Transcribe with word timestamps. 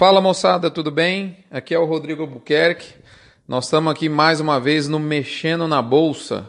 Fala 0.00 0.18
moçada, 0.18 0.70
tudo 0.70 0.90
bem? 0.90 1.36
Aqui 1.50 1.74
é 1.74 1.78
o 1.78 1.84
Rodrigo 1.84 2.26
Buquerque. 2.26 2.94
Nós 3.46 3.66
estamos 3.66 3.92
aqui 3.92 4.08
mais 4.08 4.40
uma 4.40 4.58
vez 4.58 4.88
no 4.88 4.98
Mexendo 4.98 5.68
na 5.68 5.82
Bolsa, 5.82 6.48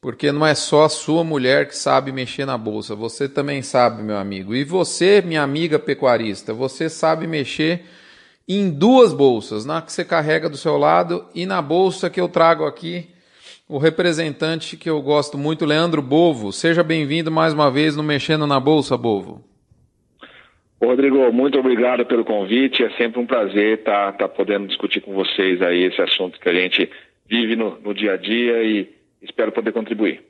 porque 0.00 0.32
não 0.32 0.46
é 0.46 0.54
só 0.54 0.84
a 0.84 0.88
sua 0.88 1.22
mulher 1.22 1.68
que 1.68 1.76
sabe 1.76 2.10
mexer 2.10 2.46
na 2.46 2.56
bolsa, 2.56 2.94
você 2.94 3.28
também 3.28 3.60
sabe, 3.60 4.02
meu 4.02 4.16
amigo. 4.16 4.54
E 4.54 4.64
você, 4.64 5.20
minha 5.20 5.42
amiga 5.42 5.78
pecuarista, 5.78 6.54
você 6.54 6.88
sabe 6.88 7.26
mexer 7.26 7.84
em 8.48 8.70
duas 8.70 9.12
bolsas, 9.12 9.66
na 9.66 9.82
que 9.82 9.92
você 9.92 10.02
carrega 10.02 10.48
do 10.48 10.56
seu 10.56 10.78
lado 10.78 11.26
e 11.34 11.44
na 11.44 11.60
bolsa 11.60 12.08
que 12.08 12.22
eu 12.22 12.26
trago 12.26 12.64
aqui 12.64 13.10
o 13.68 13.76
representante 13.76 14.78
que 14.78 14.88
eu 14.88 15.02
gosto 15.02 15.36
muito, 15.36 15.66
Leandro 15.66 16.00
Bovo. 16.00 16.50
Seja 16.54 16.82
bem-vindo 16.82 17.30
mais 17.30 17.52
uma 17.52 17.70
vez 17.70 17.96
no 17.96 18.02
Mexendo 18.02 18.46
na 18.46 18.58
Bolsa, 18.58 18.96
Bovo. 18.96 19.51
Rodrigo, 20.86 21.32
muito 21.32 21.58
obrigado 21.58 22.04
pelo 22.04 22.24
convite. 22.24 22.82
É 22.82 22.90
sempre 22.96 23.20
um 23.20 23.26
prazer 23.26 23.78
estar 23.78 24.12
tá, 24.12 24.18
tá 24.18 24.28
podendo 24.28 24.66
discutir 24.66 25.00
com 25.00 25.14
vocês 25.14 25.62
aí 25.62 25.84
esse 25.84 26.02
assunto 26.02 26.40
que 26.40 26.48
a 26.48 26.52
gente 26.54 26.90
vive 27.28 27.54
no, 27.54 27.78
no 27.80 27.94
dia 27.94 28.14
a 28.14 28.16
dia 28.16 28.62
e 28.64 28.92
espero 29.22 29.52
poder 29.52 29.72
contribuir. 29.72 30.22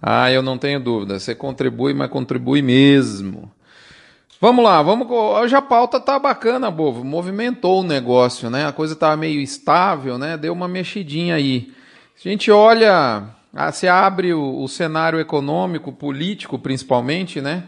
Ah, 0.00 0.30
eu 0.32 0.42
não 0.42 0.56
tenho 0.56 0.80
dúvida. 0.80 1.18
Você 1.18 1.34
contribui, 1.34 1.92
mas 1.92 2.08
contribui 2.08 2.62
mesmo. 2.62 3.52
Vamos 4.40 4.64
lá, 4.64 4.82
vamos. 4.82 5.08
Hoje 5.10 5.54
a 5.54 5.62
pauta 5.62 6.00
tá 6.00 6.18
bacana, 6.18 6.70
Bovo. 6.70 7.04
Movimentou 7.04 7.80
o 7.80 7.86
negócio, 7.86 8.50
né? 8.50 8.66
A 8.66 8.72
coisa 8.72 8.94
estava 8.94 9.16
meio 9.16 9.40
estável, 9.40 10.18
né? 10.18 10.36
Deu 10.36 10.52
uma 10.52 10.66
mexidinha 10.66 11.34
aí. 11.34 11.72
A 12.16 12.28
gente 12.28 12.50
olha, 12.50 13.24
ah, 13.54 13.72
se 13.72 13.86
abre 13.86 14.32
o, 14.32 14.62
o 14.62 14.68
cenário 14.68 15.20
econômico, 15.20 15.92
político 15.92 16.58
principalmente, 16.58 17.40
né? 17.40 17.64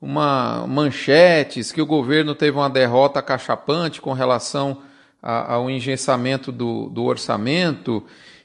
Uma 0.00 0.66
manchetes 0.66 1.72
que 1.72 1.82
o 1.82 1.86
governo 1.86 2.34
teve 2.34 2.56
uma 2.56 2.70
derrota 2.70 3.20
cachapante 3.20 4.00
com 4.00 4.12
relação 4.12 4.78
ao 5.22 5.68
engessamento 5.68 6.50
do, 6.50 6.88
do 6.88 7.04
orçamento. 7.04 8.02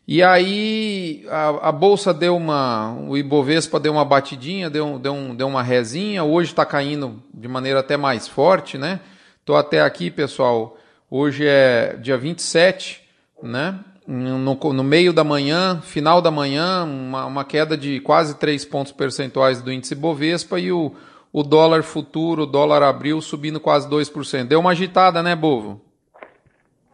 E 0.07 0.21
aí 0.21 1.25
a, 1.29 1.69
a, 1.69 1.71
bolsa 1.71 2.13
deu 2.13 2.35
uma, 2.35 2.93
o 3.07 3.17
Ibovespa 3.17 3.79
deu 3.79 3.93
uma 3.93 4.05
batidinha, 4.05 4.69
deu, 4.69 4.99
deu, 4.99 5.13
um, 5.13 5.33
deu 5.33 5.47
uma 5.47 5.63
rezinha. 5.63 6.23
Hoje 6.23 6.51
está 6.51 6.65
caindo 6.65 7.23
de 7.33 7.47
maneira 7.47 7.79
até 7.79 7.95
mais 7.95 8.27
forte, 8.27 8.77
né? 8.77 8.99
Estou 9.39 9.55
até 9.55 9.81
aqui, 9.81 10.11
pessoal. 10.11 10.77
Hoje 11.09 11.45
é 11.47 11.95
dia 12.01 12.17
27, 12.17 13.01
né? 13.41 13.79
no, 14.07 14.37
no, 14.37 14.83
meio 14.83 15.11
da 15.11 15.23
manhã, 15.23 15.81
final 15.81 16.21
da 16.21 16.29
manhã, 16.29 16.83
uma, 16.83 17.25
uma, 17.25 17.43
queda 17.43 17.75
de 17.75 17.99
quase 17.99 18.35
3 18.35 18.63
pontos 18.65 18.91
percentuais 18.91 19.61
do 19.61 19.71
índice 19.71 19.95
Bovespa 19.95 20.59
e 20.59 20.71
o, 20.71 20.93
o 21.35 21.43
dólar 21.43 21.83
futuro, 21.83 22.43
o 22.43 22.45
dólar 22.45 22.81
abril 22.81 23.19
subindo 23.19 23.59
quase 23.59 23.89
2%. 23.89 24.47
Deu 24.47 24.61
uma 24.61 24.71
agitada, 24.71 25.21
né, 25.21 25.35
Bovo? 25.35 25.81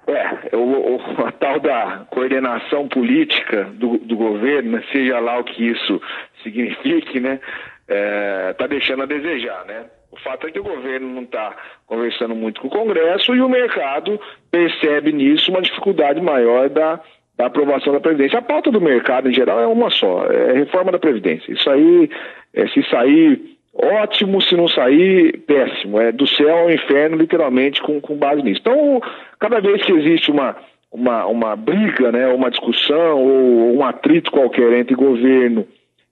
É, 0.08 0.58
o, 0.58 0.96
o, 0.96 1.26
a 1.28 1.32
tal 1.32 1.60
da 1.60 2.08
coordenação 2.10 2.88
política 2.88 3.66
do, 3.66 4.00
do 4.00 4.16
governo, 4.16 4.82
seja 4.92 5.20
lá 5.20 5.38
o 5.38 5.44
que 5.44 5.70
isso 5.70 6.02
signifique, 6.42 7.20
né, 7.20 7.40
é, 7.88 8.54
tá 8.54 8.66
deixando 8.66 9.04
a 9.04 9.06
desejar, 9.06 9.64
né? 9.66 9.86
O 10.12 10.18
fato 10.18 10.48
é 10.48 10.52
que 10.52 10.60
o 10.60 10.64
governo 10.64 11.08
não 11.08 11.22
está 11.22 11.56
conversando 11.86 12.34
muito 12.34 12.62
com 12.62 12.68
o 12.68 12.72
Congresso 12.72 13.36
e 13.36 13.42
o 13.42 13.48
mercado 13.48 14.20
percebe 14.50 15.14
nisso 15.14 15.52
uma 15.52 15.62
dificuldade 15.62 16.20
maior 16.20 16.68
da, 16.68 17.00
da 17.38 17.46
aprovação 17.46 17.94
da 17.94 18.00
Previdência. 18.00 18.40
A 18.40 18.42
pauta 18.42 18.72
do 18.72 18.82
mercado, 18.82 19.30
em 19.30 19.34
geral, 19.34 19.60
é 19.60 19.68
uma 19.68 19.92
só: 19.92 20.26
é 20.26 20.54
reforma 20.54 20.92
da 20.92 21.00
Previdência. 21.00 21.54
Isso 21.54 21.70
aí, 21.70 22.10
é, 22.56 22.68
se 22.70 22.84
sair, 22.90 23.51
ótimo, 23.82 24.42
se 24.42 24.56
não 24.56 24.68
sair, 24.68 25.40
péssimo. 25.40 26.00
É 26.00 26.12
do 26.12 26.28
céu 26.28 26.60
ao 26.60 26.72
inferno, 26.72 27.18
literalmente, 27.18 27.82
com, 27.82 28.00
com 28.00 28.16
base 28.16 28.42
nisso. 28.42 28.62
Então, 28.62 29.02
cada 29.40 29.60
vez 29.60 29.84
que 29.84 29.92
existe 29.92 30.32
uma, 30.32 30.56
uma, 30.92 31.26
uma 31.26 31.56
briga, 31.56 32.12
né, 32.12 32.28
uma 32.28 32.52
discussão 32.52 33.20
ou 33.20 33.78
um 33.78 33.84
atrito 33.84 34.32
qualquer 34.32 34.74
entre 34.74 34.96
governo 34.96 35.66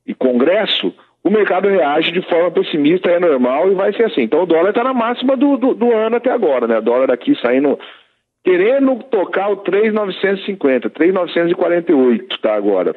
e 0.06 0.14
Congresso 0.14 0.94
o 1.24 1.30
mercado 1.30 1.68
reage 1.68 2.12
de 2.12 2.22
forma 2.22 2.50
pessimista, 2.52 3.10
é 3.10 3.20
normal 3.20 3.72
e 3.72 3.76
vai 3.76 3.94
ser 3.94 4.06
assim. 4.06 4.22
Então 4.22 4.44
o 4.44 4.46
dólar 4.46 4.70
está 4.70 4.84
na 4.84 4.94
máxima 4.94 5.36
do, 5.36 5.58
do, 5.58 5.74
do, 5.74 5.94
ano 5.94 6.16
até 6.16 6.32
agora, 6.32 6.66
né? 6.66 6.78
O 6.78 6.82
dólar 6.82 7.12
aqui 7.12 7.36
saindo, 7.42 7.78
querendo 8.44 9.04
tocar 9.04 9.50
o 9.50 9.58
3,950, 9.58 10.90
3,948 10.90 12.40
tá 12.40 12.56
agora. 12.56 12.96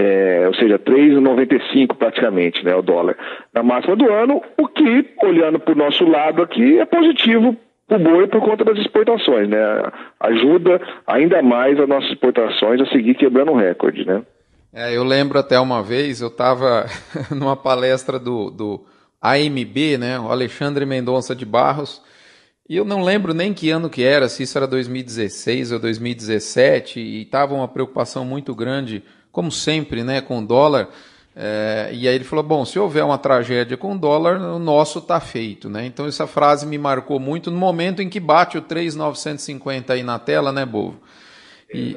É, 0.00 0.44
ou 0.46 0.54
seja, 0.54 0.78
3,95 0.78 1.96
praticamente, 1.96 2.64
né, 2.64 2.72
o 2.72 2.82
dólar 2.82 3.16
na 3.52 3.64
máxima 3.64 3.96
do 3.96 4.08
ano, 4.08 4.40
o 4.56 4.68
que, 4.68 5.04
olhando 5.24 5.58
para 5.58 5.74
o 5.74 5.76
nosso 5.76 6.04
lado 6.04 6.40
aqui, 6.40 6.78
é 6.78 6.86
positivo 6.86 7.56
para 7.88 7.96
o 7.96 8.00
boi 8.00 8.28
por 8.28 8.40
conta 8.40 8.64
das 8.64 8.78
exportações, 8.78 9.48
né? 9.48 9.58
Ajuda 10.20 10.80
ainda 11.04 11.42
mais 11.42 11.80
as 11.80 11.88
nossas 11.88 12.10
exportações 12.10 12.80
a 12.80 12.86
seguir 12.92 13.16
quebrando 13.16 13.50
o 13.50 13.56
recorde, 13.56 14.06
né? 14.06 14.22
É, 14.72 14.96
eu 14.96 15.02
lembro 15.02 15.36
até 15.36 15.58
uma 15.58 15.82
vez, 15.82 16.20
eu 16.20 16.28
estava 16.28 16.86
numa 17.34 17.56
palestra 17.56 18.20
do, 18.20 18.50
do 18.50 18.84
AMB, 19.20 19.98
né, 19.98 20.20
o 20.20 20.30
Alexandre 20.30 20.86
Mendonça 20.86 21.34
de 21.34 21.44
Barros, 21.44 22.00
e 22.68 22.76
eu 22.76 22.84
não 22.84 23.02
lembro 23.02 23.34
nem 23.34 23.52
que 23.52 23.70
ano 23.70 23.90
que 23.90 24.04
era, 24.04 24.28
se 24.28 24.44
isso 24.44 24.56
era 24.58 24.66
2016 24.66 25.72
ou 25.72 25.80
2017, 25.80 27.00
e 27.00 27.22
estava 27.22 27.54
uma 27.54 27.66
preocupação 27.66 28.24
muito 28.24 28.54
grande, 28.54 29.02
como 29.38 29.52
sempre, 29.52 30.02
né, 30.02 30.20
com 30.20 30.40
o 30.40 30.44
dólar. 30.44 30.88
É, 31.36 31.90
e 31.92 32.08
aí 32.08 32.14
ele 32.16 32.24
falou: 32.24 32.42
bom, 32.42 32.64
se 32.64 32.76
houver 32.76 33.04
uma 33.04 33.16
tragédia 33.16 33.76
com 33.76 33.94
o 33.94 33.96
dólar, 33.96 34.40
o 34.40 34.58
nosso 34.58 34.98
está 34.98 35.20
feito, 35.20 35.70
né? 35.70 35.86
Então 35.86 36.06
essa 36.06 36.26
frase 36.26 36.66
me 36.66 36.76
marcou 36.76 37.20
muito 37.20 37.48
no 37.48 37.56
momento 37.56 38.02
em 38.02 38.08
que 38.08 38.18
bate 38.18 38.58
o 38.58 38.62
3,950 38.62 39.92
aí 39.92 40.02
na 40.02 40.18
tela, 40.18 40.50
né, 40.50 40.66
Bovo? 40.66 40.98
E, 41.72 41.96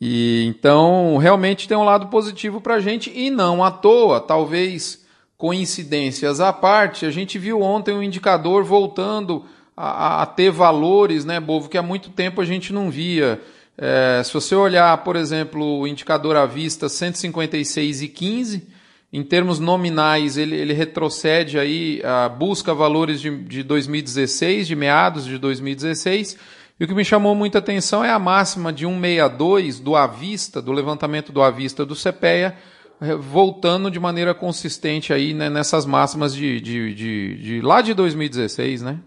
e 0.00 0.44
então 0.46 1.16
realmente 1.16 1.66
tem 1.66 1.76
um 1.76 1.82
lado 1.82 2.06
positivo 2.06 2.60
para 2.60 2.74
a 2.74 2.80
gente 2.80 3.10
e 3.12 3.28
não 3.28 3.64
à 3.64 3.72
toa, 3.72 4.20
talvez 4.20 5.04
coincidências 5.36 6.38
à 6.38 6.52
parte, 6.52 7.04
a 7.04 7.10
gente 7.10 7.36
viu 7.36 7.62
ontem 7.62 7.92
um 7.92 8.02
indicador 8.02 8.62
voltando 8.62 9.44
a, 9.76 10.22
a 10.22 10.26
ter 10.26 10.52
valores, 10.52 11.24
né, 11.24 11.40
Bovo, 11.40 11.68
que 11.68 11.76
há 11.76 11.82
muito 11.82 12.10
tempo 12.10 12.40
a 12.40 12.44
gente 12.44 12.72
não 12.72 12.92
via. 12.92 13.40
É, 13.82 14.22
se 14.22 14.32
você 14.34 14.54
olhar, 14.54 14.96
por 14.98 15.16
exemplo, 15.16 15.80
o 15.80 15.86
indicador 15.86 16.36
à 16.36 16.44
vista 16.44 16.86
156,15, 16.86 18.62
em 19.10 19.22
termos 19.22 19.58
nominais, 19.58 20.36
ele, 20.36 20.54
ele 20.54 20.74
retrocede 20.74 21.58
aí, 21.58 22.02
a, 22.04 22.28
busca 22.28 22.74
valores 22.74 23.20
de, 23.20 23.34
de 23.44 23.62
2016, 23.62 24.68
de 24.68 24.76
meados 24.76 25.24
de 25.24 25.38
2016 25.38 26.36
e 26.80 26.84
o 26.84 26.88
que 26.88 26.94
me 26.94 27.04
chamou 27.04 27.34
muita 27.34 27.58
atenção 27.58 28.02
é 28.02 28.10
a 28.10 28.18
máxima 28.18 28.72
de 28.72 28.86
162 28.86 29.78
do 29.80 29.94
Avista, 29.94 30.62
do 30.62 30.72
levantamento 30.72 31.30
do 31.30 31.42
Avista 31.42 31.84
do 31.84 31.94
CPEA, 31.94 32.56
eh, 33.02 33.14
voltando 33.16 33.90
de 33.90 34.00
maneira 34.00 34.32
consistente 34.32 35.12
aí 35.12 35.34
né, 35.34 35.50
nessas 35.50 35.84
máximas 35.84 36.34
de, 36.34 36.58
de, 36.58 36.94
de, 36.94 37.42
de, 37.42 37.60
lá 37.60 37.82
de 37.82 37.92
2016, 37.92 38.80
né? 38.80 38.98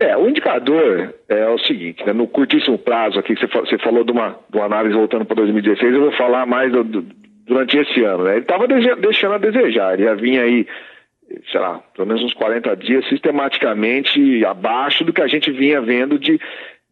É, 0.00 0.16
o 0.16 0.26
indicador 0.28 1.14
é 1.28 1.46
o 1.48 1.58
seguinte, 1.58 2.04
né, 2.06 2.14
no 2.14 2.26
curtíssimo 2.26 2.78
prazo 2.78 3.18
aqui, 3.18 3.34
que 3.34 3.46
você 3.46 3.76
falou 3.78 4.02
de 4.02 4.10
uma, 4.10 4.34
de 4.48 4.56
uma 4.56 4.64
análise 4.64 4.96
voltando 4.96 5.26
para 5.26 5.36
2016, 5.36 5.92
eu 5.92 6.00
vou 6.00 6.12
falar 6.12 6.46
mais 6.46 6.72
do, 6.72 6.82
do, 6.82 7.06
durante 7.46 7.76
esse 7.76 8.02
ano. 8.02 8.24
Né? 8.24 8.32
Ele 8.32 8.40
estava 8.40 8.66
deixando 8.66 9.34
a 9.34 9.38
desejar, 9.38 9.92
ele 9.92 10.04
já 10.04 10.14
vinha 10.14 10.42
aí 10.42 10.66
sei 11.50 11.60
lá, 11.60 11.80
pelo 11.94 12.08
menos 12.08 12.22
uns 12.22 12.34
40 12.34 12.76
dias, 12.76 13.08
sistematicamente 13.08 14.44
abaixo 14.44 15.04
do 15.04 15.12
que 15.12 15.22
a 15.22 15.28
gente 15.28 15.50
vinha 15.52 15.80
vendo 15.80 16.18
de, 16.18 16.40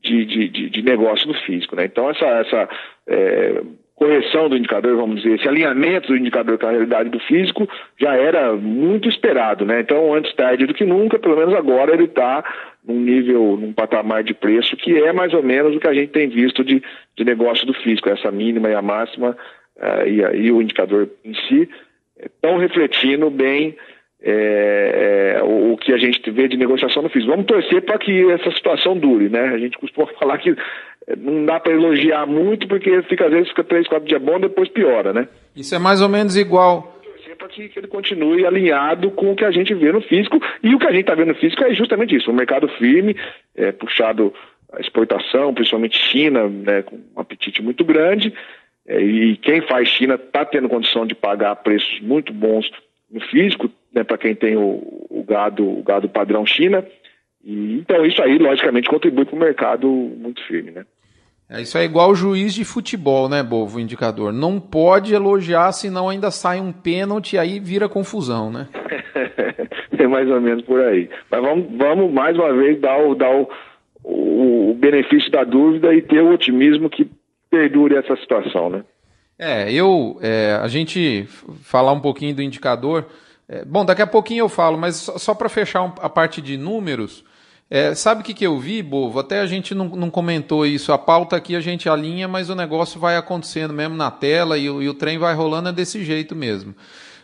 de, 0.02 0.24
de, 0.24 0.70
de 0.70 0.82
negócio 0.82 1.26
no 1.26 1.34
físico. 1.34 1.74
Né? 1.74 1.86
Então, 1.86 2.08
essa, 2.08 2.24
essa 2.24 2.68
é, 3.06 3.62
correção 3.94 4.48
do 4.48 4.56
indicador, 4.56 4.96
vamos 4.96 5.22
dizer, 5.22 5.34
esse 5.34 5.48
alinhamento 5.48 6.08
do 6.08 6.16
indicador 6.16 6.56
com 6.56 6.66
a 6.66 6.70
realidade 6.70 7.10
do 7.10 7.18
físico 7.20 7.68
já 7.98 8.14
era 8.14 8.52
muito 8.54 9.08
esperado. 9.08 9.64
Né? 9.64 9.80
Então, 9.80 10.14
antes 10.14 10.32
tarde 10.34 10.66
do 10.66 10.74
que 10.74 10.84
nunca, 10.84 11.18
pelo 11.18 11.36
menos 11.36 11.54
agora 11.54 11.92
ele 11.92 12.04
está 12.04 12.44
num 12.88 13.00
nível, 13.00 13.58
num 13.60 13.72
patamar 13.72 14.24
de 14.24 14.32
preço 14.32 14.76
que 14.76 14.96
é 14.96 15.12
mais 15.12 15.34
ou 15.34 15.42
menos 15.42 15.76
o 15.76 15.80
que 15.80 15.86
a 15.86 15.92
gente 15.92 16.10
tem 16.10 16.28
visto 16.28 16.64
de, 16.64 16.82
de 17.16 17.24
negócio 17.24 17.66
do 17.66 17.74
físico, 17.74 18.08
essa 18.08 18.30
mínima 18.30 18.70
e 18.70 18.74
a 18.74 18.80
máxima 18.80 19.36
uh, 19.76 20.06
e, 20.06 20.46
e 20.46 20.50
o 20.50 20.62
indicador 20.62 21.08
em 21.22 21.34
si 21.34 21.68
estão 22.18 22.56
refletindo 22.56 23.28
bem 23.28 23.76
é, 24.20 25.36
é, 25.36 25.42
o, 25.44 25.74
o, 25.74 25.76
que 25.76 25.92
a 25.92 25.98
gente 25.98 26.28
vê 26.30 26.48
de 26.48 26.56
negociação 26.56 27.02
no 27.02 27.08
físico. 27.08 27.30
Vamos 27.30 27.46
torcer 27.46 27.82
para 27.82 27.98
que 27.98 28.30
essa 28.32 28.50
situação 28.50 28.98
dure, 28.98 29.28
né? 29.28 29.50
A 29.54 29.58
gente 29.58 29.78
costuma 29.78 30.08
falar 30.18 30.38
que 30.38 30.56
não 31.16 31.44
dá 31.44 31.60
para 31.60 31.72
elogiar 31.72 32.26
muito, 32.26 32.66
porque 32.66 33.02
fica, 33.02 33.26
às 33.26 33.30
vezes 33.30 33.48
fica 33.48 33.62
três, 33.62 33.86
quatro 33.86 34.08
dias 34.08 34.20
bom, 34.20 34.40
depois 34.40 34.68
piora, 34.68 35.12
né? 35.12 35.28
Isso 35.54 35.74
é 35.74 35.78
mais 35.78 36.02
ou 36.02 36.08
menos 36.08 36.36
igual. 36.36 36.97
Para 37.38 37.48
que, 37.48 37.70
ele 37.76 37.86
continue 37.86 38.44
alinhado 38.44 39.10
com 39.12 39.32
o 39.32 39.36
que 39.36 39.44
a 39.44 39.50
gente 39.50 39.72
vê 39.74 39.92
no 39.92 40.00
físico, 40.00 40.40
e 40.62 40.74
o 40.74 40.78
que 40.78 40.86
a 40.86 40.90
gente 40.90 41.02
está 41.02 41.14
vendo 41.14 41.28
no 41.28 41.34
físico 41.34 41.62
é 41.64 41.72
justamente 41.72 42.14
isso, 42.16 42.30
um 42.30 42.34
mercado 42.34 42.68
firme, 42.68 43.16
é, 43.54 43.70
puxado 43.72 44.34
a 44.72 44.80
exportação, 44.80 45.54
principalmente 45.54 45.96
China, 45.96 46.48
né, 46.48 46.82
com 46.82 46.96
um 46.96 47.20
apetite 47.20 47.62
muito 47.62 47.84
grande, 47.84 48.34
é, 48.86 49.00
e 49.00 49.36
quem 49.36 49.60
faz 49.62 49.88
China 49.88 50.14
está 50.14 50.44
tendo 50.44 50.68
condição 50.68 51.06
de 51.06 51.14
pagar 51.14 51.54
preços 51.56 52.00
muito 52.00 52.32
bons 52.32 52.70
no 53.10 53.20
físico, 53.20 53.70
né, 53.94 54.04
para 54.04 54.18
quem 54.18 54.34
tem 54.34 54.56
o, 54.56 55.06
o, 55.08 55.24
gado, 55.26 55.66
o 55.66 55.82
gado 55.82 56.08
padrão 56.08 56.44
China, 56.44 56.84
E, 57.44 57.78
então 57.78 58.04
isso 58.04 58.22
aí, 58.22 58.36
logicamente, 58.36 58.88
contribui 58.88 59.24
para 59.24 59.36
o 59.36 59.38
mercado 59.38 59.88
muito 59.88 60.42
firme, 60.44 60.70
né? 60.70 60.84
É, 61.50 61.62
isso 61.62 61.78
é 61.78 61.84
igual 61.84 62.10
o 62.10 62.14
juiz 62.14 62.52
de 62.52 62.62
futebol, 62.62 63.28
né, 63.28 63.42
Bovo, 63.42 63.78
o 63.78 63.80
indicador. 63.80 64.32
Não 64.32 64.60
pode 64.60 65.14
elogiar, 65.14 65.72
senão 65.72 66.08
ainda 66.08 66.30
sai 66.30 66.60
um 66.60 66.70
pênalti 66.70 67.34
e 67.34 67.38
aí 67.38 67.58
vira 67.58 67.88
confusão, 67.88 68.50
né? 68.50 68.68
é 69.98 70.06
mais 70.06 70.28
ou 70.30 70.40
menos 70.40 70.62
por 70.64 70.80
aí. 70.80 71.08
Mas 71.30 71.40
vamos, 71.40 71.66
vamos 71.76 72.12
mais 72.12 72.36
uma 72.36 72.52
vez 72.52 72.78
dar, 72.78 72.98
o, 72.98 73.14
dar 73.14 73.34
o, 73.34 73.48
o, 74.04 74.70
o 74.70 74.74
benefício 74.74 75.30
da 75.30 75.42
dúvida 75.42 75.94
e 75.94 76.02
ter 76.02 76.20
o 76.20 76.32
otimismo 76.34 76.90
que 76.90 77.10
perdure 77.50 77.96
essa 77.96 78.14
situação, 78.16 78.68
né? 78.68 78.84
É, 79.38 79.72
eu, 79.72 80.18
é, 80.20 80.58
a 80.60 80.68
gente 80.68 81.24
falar 81.62 81.92
um 81.92 82.00
pouquinho 82.00 82.34
do 82.34 82.42
indicador. 82.42 83.06
É, 83.48 83.64
bom, 83.64 83.84
daqui 83.84 84.02
a 84.02 84.06
pouquinho 84.06 84.42
eu 84.42 84.48
falo, 84.48 84.76
mas 84.76 84.96
só, 84.96 85.16
só 85.16 85.34
para 85.34 85.48
fechar 85.48 85.94
a 86.00 86.08
parte 86.10 86.42
de 86.42 86.58
números, 86.58 87.24
é, 87.70 87.94
sabe 87.94 88.22
o 88.22 88.24
que, 88.24 88.32
que 88.32 88.46
eu 88.46 88.58
vi, 88.58 88.82
Bovo? 88.82 89.18
Até 89.18 89.40
a 89.40 89.46
gente 89.46 89.74
não, 89.74 89.88
não, 89.90 90.10
comentou 90.10 90.64
isso. 90.64 90.90
A 90.90 90.96
pauta 90.96 91.36
aqui 91.36 91.54
a 91.54 91.60
gente 91.60 91.88
alinha, 91.88 92.26
mas 92.26 92.48
o 92.48 92.54
negócio 92.54 92.98
vai 92.98 93.16
acontecendo 93.16 93.74
mesmo 93.74 93.94
na 93.94 94.10
tela 94.10 94.56
e, 94.56 94.64
e 94.64 94.88
o 94.88 94.94
trem 94.94 95.18
vai 95.18 95.34
rolando 95.34 95.68
é 95.68 95.72
desse 95.72 96.02
jeito 96.02 96.34
mesmo. 96.34 96.74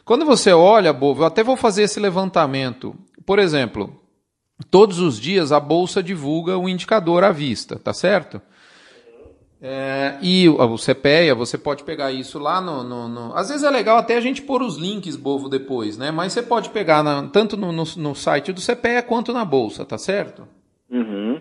Quando 0.05 0.26
você 0.26 0.52
olha, 0.52 0.93
Bovo, 0.93 1.23
eu 1.23 1.26
até 1.26 1.43
vou 1.43 1.56
fazer 1.56 1.85
esse 1.85 1.99
levantamento. 1.99 2.94
Por 3.25 3.38
exemplo, 3.38 3.99
todos 4.70 4.99
os 4.99 5.19
dias 5.19 5.50
a 5.50 5.58
bolsa 5.58 6.02
divulga 6.02 6.58
o 6.58 6.69
indicador 6.69 7.25
à 7.25 7.32
vista, 7.32 7.79
tá 7.79 7.94
certo? 7.94 8.40
É, 9.66 10.19
e 10.20 10.46
o, 10.46 10.76
CPEA, 10.76 11.34
você 11.34 11.56
pode 11.56 11.84
pegar 11.84 12.12
isso 12.12 12.38
lá 12.38 12.61
no, 12.61 12.84
no, 12.84 13.08
no, 13.08 13.34
Às 13.34 13.49
vezes 13.49 13.64
é 13.64 13.70
legal 13.70 13.96
até 13.96 14.14
a 14.14 14.20
gente 14.20 14.43
pôr 14.43 14.62
os 14.62 14.76
links, 14.76 15.16
Bovo, 15.16 15.49
depois, 15.49 15.96
né? 15.96 16.11
Mas 16.11 16.34
você 16.34 16.43
pode 16.43 16.69
pegar 16.69 17.02
na, 17.02 17.28
tanto 17.28 17.56
no, 17.56 17.72
no, 17.72 18.14
site 18.14 18.52
do 18.52 18.61
CPEA 18.61 19.02
quanto 19.02 19.32
na 19.32 19.43
bolsa, 19.43 19.82
tá 19.82 19.96
certo? 19.96 20.46
Uhum. 20.90 21.40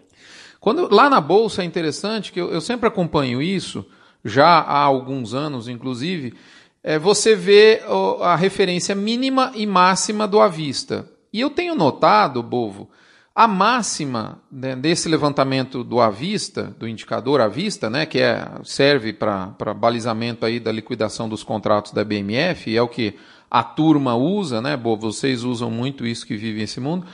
Quando, 0.61 0.87
lá 0.89 1.09
na 1.09 1.19
bolsa 1.19 1.63
é 1.63 1.65
interessante, 1.65 2.31
que 2.31 2.39
eu, 2.39 2.49
eu 2.49 2.61
sempre 2.61 2.87
acompanho 2.87 3.41
isso, 3.41 3.85
já 4.23 4.47
há 4.47 4.79
alguns 4.79 5.33
anos, 5.33 5.67
inclusive, 5.67 6.33
é, 6.81 6.97
você 6.97 7.35
vê 7.35 7.81
a 8.21 8.37
referência 8.37 8.95
mínima 8.95 9.51
e 9.53 9.65
máxima 9.65 10.25
do 10.25 10.39
à 10.39 10.47
vista. 10.47 11.09
E 11.33 11.41
eu 11.41 11.49
tenho 11.49 11.75
notado, 11.75 12.41
Bovo, 12.41 12.89
a 13.35 13.47
máxima 13.47 14.39
né, 14.51 14.75
desse 14.75 15.09
levantamento 15.09 15.83
do 15.83 16.00
à 16.00 16.09
vista, 16.09 16.75
do 16.77 16.88
indicador 16.88 17.41
à 17.41 17.47
vista, 17.47 17.89
né, 17.89 18.06
que 18.06 18.19
é, 18.19 18.47
serve 18.63 19.12
para 19.12 19.74
balizamento 19.75 20.45
aí 20.45 20.59
da 20.59 20.71
liquidação 20.71 21.27
dos 21.27 21.44
contratos 21.44 21.91
da 21.91 22.03
BMF, 22.03 22.75
é 22.75 22.81
o 22.81 22.88
que 22.88 23.15
a 23.50 23.63
turma 23.63 24.15
usa, 24.15 24.62
né, 24.62 24.77
Bo, 24.77 24.95
vocês 24.95 25.44
usam 25.44 25.71
muito 25.71 26.06
isso 26.06 26.27
que 26.27 26.38
vivem 26.38 26.63
esse 26.63 26.80
mundo. 26.80 27.07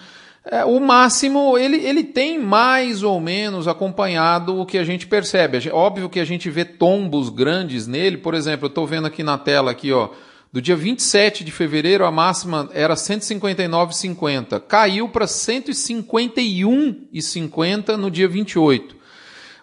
É, 0.44 0.66
o 0.66 0.80
máximo, 0.80 1.58
ele, 1.58 1.78
ele 1.78 2.04
tem 2.04 2.40
mais 2.40 3.04
ou 3.04 3.20
menos 3.20 3.68
acompanhado 3.68 4.60
o 4.60 4.66
que 4.66 4.78
a 4.78 4.84
gente 4.84 5.06
percebe. 5.06 5.70
Óbvio 5.72 6.10
que 6.10 6.20
a 6.20 6.26
gente 6.26 6.50
vê 6.50 6.66
tombos 6.66 7.30
grandes 7.30 7.88
nele, 7.88 8.18
por 8.18 8.34
exemplo, 8.34 8.66
eu 8.66 8.70
estou 8.70 8.86
vendo 8.88 9.08
aqui 9.08 9.22
na 9.24 9.38
tela, 9.38 9.72
aqui, 9.72 9.92
ó, 9.92 10.10
do 10.52 10.60
dia 10.62 10.76
27 10.76 11.44
de 11.44 11.52
fevereiro, 11.52 12.04
a 12.06 12.12
máxima 12.12 12.70
era 12.74 12.96
159,50. 12.96 14.60
Caiu 14.62 15.08
para 15.08 15.26
151,50 15.26 17.96
no 17.96 18.10
dia 18.10 18.28
28. 18.28 18.98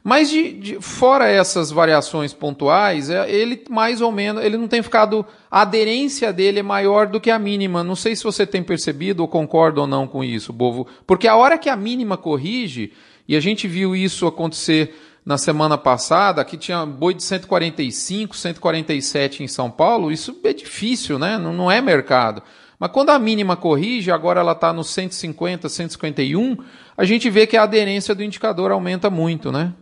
Mas 0.04 0.30
de, 0.30 0.52
de, 0.52 0.80
fora 0.80 1.26
essas 1.26 1.72
variações 1.72 2.32
pontuais, 2.32 3.10
é, 3.10 3.28
ele 3.28 3.64
mais 3.68 4.00
ou 4.00 4.12
menos, 4.12 4.44
ele 4.44 4.56
não 4.56 4.68
tem 4.68 4.80
ficado, 4.80 5.26
a 5.50 5.62
aderência 5.62 6.32
dele 6.32 6.60
é 6.60 6.62
maior 6.62 7.08
do 7.08 7.20
que 7.20 7.28
a 7.28 7.40
mínima. 7.40 7.82
Não 7.82 7.96
sei 7.96 8.14
se 8.14 8.22
você 8.22 8.46
tem 8.46 8.62
percebido 8.62 9.18
ou 9.18 9.26
concorda 9.26 9.80
ou 9.80 9.86
não 9.88 10.06
com 10.06 10.22
isso, 10.22 10.52
Bovo. 10.52 10.86
Porque 11.04 11.26
a 11.26 11.34
hora 11.34 11.58
que 11.58 11.68
a 11.68 11.74
mínima 11.74 12.16
corrige, 12.16 12.92
e 13.26 13.34
a 13.34 13.40
gente 13.40 13.66
viu 13.66 13.96
isso 13.96 14.28
acontecer 14.28 14.94
na 15.26 15.36
semana 15.36 15.76
passada, 15.76 16.44
que 16.44 16.56
tinha 16.56 16.86
boi 16.86 17.12
de 17.12 17.24
145, 17.24 18.36
147 18.36 19.42
em 19.42 19.48
São 19.48 19.68
Paulo, 19.68 20.12
isso 20.12 20.40
é 20.44 20.52
difícil, 20.52 21.18
né? 21.18 21.36
Não, 21.36 21.52
não 21.52 21.68
é 21.68 21.80
mercado. 21.80 22.40
Mas 22.78 22.92
quando 22.92 23.10
a 23.10 23.18
mínima 23.18 23.56
corrige, 23.56 24.12
agora 24.12 24.38
ela 24.38 24.52
está 24.52 24.72
nos 24.72 24.94
150, 24.94 25.68
151, 25.68 26.56
a 26.96 27.04
gente 27.04 27.28
vê 27.28 27.44
que 27.44 27.56
a 27.56 27.64
aderência 27.64 28.14
do 28.14 28.22
indicador 28.22 28.70
aumenta 28.70 29.10
muito, 29.10 29.50
né? 29.50 29.72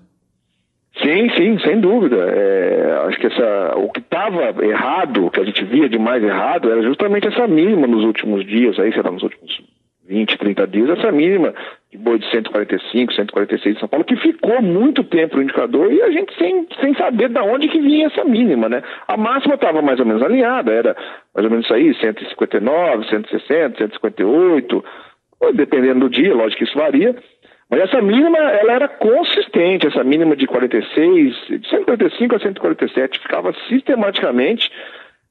Sim, 1.02 1.29
sim, 1.37 1.58
sem 1.58 1.79
dúvida. 1.79 2.17
É, 2.17 3.05
acho 3.08 3.19
que 3.19 3.26
essa, 3.26 3.75
o 3.76 3.90
que 3.90 4.00
estava 4.00 4.64
errado, 4.64 5.26
o 5.26 5.31
que 5.31 5.40
a 5.40 5.44
gente 5.44 5.62
via 5.64 5.88
de 5.88 5.99
mais 5.99 6.23
errado, 6.23 6.70
era 6.70 6.82
justamente 6.82 7.26
essa 7.26 7.47
mínima 7.47 7.87
nos 7.87 8.05
últimos 8.05 8.47
dias, 8.47 8.79
aí, 8.79 8.93
sei 8.93 9.02
lá, 9.02 9.11
nos 9.11 9.23
últimos 9.23 9.61
20, 10.06 10.39
30 10.39 10.67
dias, 10.67 10.99
essa 10.99 11.11
mínima 11.11 11.55
de 11.91 11.97
boi 11.97 12.19
de 12.19 12.31
145, 12.31 13.15
146 13.15 13.75
de 13.75 13.81
São 13.81 13.89
Paulo, 13.89 14.05
que 14.05 14.17
ficou 14.17 14.61
muito 14.61 15.03
tempo 15.05 15.37
no 15.37 15.43
indicador 15.43 15.93
e 15.93 16.03
a 16.03 16.11
gente 16.11 16.37
sem, 16.37 16.67
sem 16.81 16.95
saber 16.95 17.31
de 17.31 17.39
onde 17.41 17.69
que 17.69 17.81
vinha 17.81 18.06
essa 18.09 18.25
mínima, 18.25 18.69
né? 18.69 18.83
A 19.09 19.17
máxima 19.17 19.55
estava 19.55 19.81
mais 19.81 19.99
ou 20.01 20.06
menos 20.06 20.23
alinhada, 20.23 20.73
era 20.73 20.97
mais 21.35 21.45
ou 21.45 21.51
menos 21.51 21.65
isso 21.65 21.75
aí, 21.75 21.95
159, 21.95 23.09
160, 23.09 23.79
158, 23.79 24.85
dependendo 25.55 26.01
do 26.01 26.11
dia, 26.11 26.35
lógico 26.35 26.59
que 26.59 26.65
isso 26.65 26.79
varia, 26.79 27.17
mas 27.71 27.81
essa 27.81 28.00
mínima, 28.03 28.39
ela 28.39 28.73
era 28.73 28.89
consistente, 28.89 29.87
essa 29.87 30.05
mínima 30.05 30.37
de 30.37 30.47
46, 30.47 31.35
de 31.61 31.69
145 31.69 32.37
a 32.37 32.39
147, 32.39 33.19
ficava 33.21 33.55
sistematicamente 33.69 34.71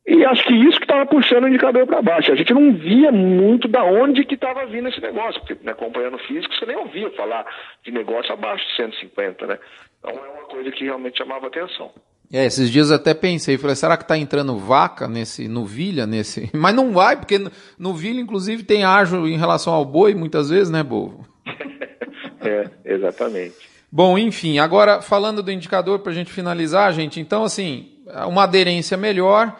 e 0.05 0.25
acho 0.25 0.43
que 0.43 0.53
isso 0.53 0.77
que 0.79 0.83
estava 0.83 1.05
puxando 1.05 1.45
o 1.45 1.47
indicador 1.47 1.87
para 1.87 2.01
baixo. 2.01 2.31
A 2.31 2.35
gente 2.35 2.53
não 2.53 2.73
via 2.73 3.09
muito 3.09 3.69
da 3.69 3.83
onde 3.85 4.25
que 4.25 4.35
estava 4.35 4.65
vindo 4.65 4.89
esse 4.89 4.99
negócio, 4.99 5.39
porque 5.39 5.57
né, 5.63 5.71
acompanhando 5.71 6.17
físico 6.19 6.53
você 6.53 6.65
nem 6.65 6.75
ouvia 6.75 7.09
falar 7.11 7.45
de 7.83 7.91
negócio 7.91 8.33
abaixo 8.33 8.65
de 8.67 8.75
150, 8.75 9.47
né? 9.47 9.57
Então 9.99 10.11
é 10.11 10.29
uma 10.29 10.45
coisa 10.49 10.71
que 10.71 10.83
realmente 10.83 11.17
chamava 11.17 11.47
atenção. 11.47 11.89
É, 12.31 12.45
esses 12.45 12.69
dias 12.69 12.89
eu 12.89 12.97
até 12.97 13.13
pensei, 13.13 13.57
falei, 13.57 13.75
será 13.75 13.95
que 13.95 14.03
está 14.03 14.17
entrando 14.17 14.57
vaca 14.57 15.07
nesse 15.07 15.47
novilha 15.47 16.05
nesse? 16.05 16.49
Mas 16.53 16.75
não 16.75 16.91
vai, 16.91 17.15
porque 17.15 17.39
novilha 17.79 18.19
inclusive 18.19 18.63
tem 18.63 18.83
ágio 18.83 19.25
em 19.25 19.37
relação 19.37 19.71
ao 19.73 19.85
boi 19.85 20.13
muitas 20.13 20.49
vezes, 20.49 20.69
né, 20.69 20.83
bovo? 20.83 21.25
é, 22.41 22.69
exatamente. 22.83 23.55
Bom, 23.89 24.17
enfim, 24.17 24.59
agora 24.59 25.01
falando 25.01 25.41
do 25.41 25.51
indicador 25.51 25.99
para 25.99 26.11
a 26.11 26.15
gente 26.15 26.31
finalizar, 26.33 26.91
gente, 26.91 27.21
então 27.21 27.43
assim, 27.43 27.91
uma 28.27 28.43
aderência 28.43 28.97
melhor. 28.97 29.55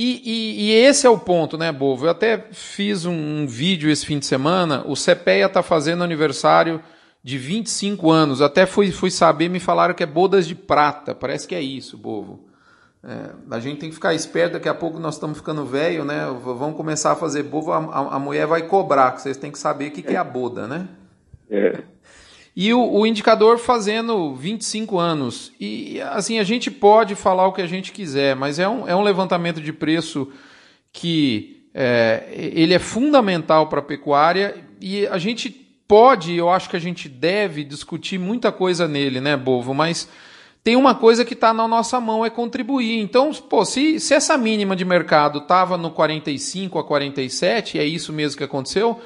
E, 0.00 0.22
e, 0.24 0.62
e, 0.62 0.72
esse 0.74 1.08
é 1.08 1.10
o 1.10 1.18
ponto, 1.18 1.58
né, 1.58 1.72
Bovo? 1.72 2.06
Eu 2.06 2.10
até 2.10 2.46
fiz 2.52 3.04
um, 3.04 3.12
um 3.12 3.46
vídeo 3.48 3.90
esse 3.90 4.06
fim 4.06 4.20
de 4.20 4.26
semana. 4.26 4.84
O 4.86 4.94
CPEA 4.94 5.46
está 5.46 5.60
fazendo 5.60 6.04
aniversário 6.04 6.80
de 7.20 7.36
25 7.36 8.08
anos. 8.08 8.40
Até 8.40 8.64
fui, 8.64 8.92
fui 8.92 9.10
saber, 9.10 9.48
me 9.48 9.58
falaram 9.58 9.94
que 9.94 10.04
é 10.04 10.06
bodas 10.06 10.46
de 10.46 10.54
prata. 10.54 11.16
Parece 11.16 11.48
que 11.48 11.54
é 11.56 11.60
isso, 11.60 11.98
Bovo. 11.98 12.46
É, 13.02 13.30
a 13.50 13.58
gente 13.58 13.80
tem 13.80 13.88
que 13.88 13.94
ficar 13.96 14.14
esperto, 14.14 14.52
daqui 14.52 14.68
a 14.68 14.74
pouco 14.74 15.00
nós 15.00 15.14
estamos 15.14 15.38
ficando 15.38 15.66
velho, 15.66 16.04
né? 16.04 16.26
Vamos 16.44 16.76
começar 16.76 17.12
a 17.12 17.16
fazer 17.16 17.42
bovo, 17.42 17.72
a, 17.72 17.78
a, 17.78 18.18
mulher 18.20 18.46
vai 18.46 18.62
cobrar, 18.62 19.12
que 19.12 19.22
vocês 19.22 19.36
têm 19.36 19.50
que 19.50 19.58
saber 19.58 19.88
o 19.88 19.90
que, 19.90 20.02
que 20.02 20.14
é 20.14 20.16
a 20.16 20.24
boda, 20.24 20.68
né? 20.68 20.88
É. 21.50 21.82
E 22.60 22.74
o, 22.74 22.92
o, 22.92 23.06
indicador 23.06 23.56
fazendo 23.56 24.34
25 24.34 24.98
anos. 24.98 25.52
E 25.60 26.00
assim, 26.00 26.40
a 26.40 26.42
gente 26.42 26.72
pode 26.72 27.14
falar 27.14 27.46
o 27.46 27.52
que 27.52 27.62
a 27.62 27.68
gente 27.68 27.92
quiser, 27.92 28.34
mas 28.34 28.58
é 28.58 28.68
um, 28.68 28.88
é 28.88 28.96
um 28.96 29.02
levantamento 29.02 29.60
de 29.60 29.72
preço 29.72 30.26
que 30.92 31.68
é, 31.72 32.24
ele 32.34 32.74
é 32.74 32.80
fundamental 32.80 33.68
para 33.68 33.78
a 33.78 33.82
pecuária 33.82 34.56
e 34.80 35.06
a 35.06 35.18
gente 35.18 35.48
pode, 35.86 36.34
eu 36.34 36.50
acho 36.50 36.68
que 36.68 36.74
a 36.74 36.80
gente 36.80 37.08
deve 37.08 37.62
discutir 37.62 38.18
muita 38.18 38.50
coisa 38.50 38.88
nele, 38.88 39.20
né, 39.20 39.36
Bovo? 39.36 39.72
Mas 39.72 40.08
tem 40.64 40.74
uma 40.74 40.96
coisa 40.96 41.24
que 41.24 41.34
está 41.34 41.54
na 41.54 41.68
nossa 41.68 42.00
mão, 42.00 42.26
é 42.26 42.28
contribuir. 42.28 42.98
Então, 42.98 43.32
pô, 43.32 43.64
se, 43.64 44.00
se 44.00 44.14
essa 44.14 44.36
mínima 44.36 44.74
de 44.74 44.84
mercado 44.84 45.38
estava 45.38 45.76
no 45.76 45.92
45 45.92 46.76
a 46.76 46.82
47, 46.82 47.76
e 47.76 47.80
é 47.80 47.84
isso 47.84 48.12
mesmo 48.12 48.36
que 48.36 48.42
aconteceu, 48.42 49.00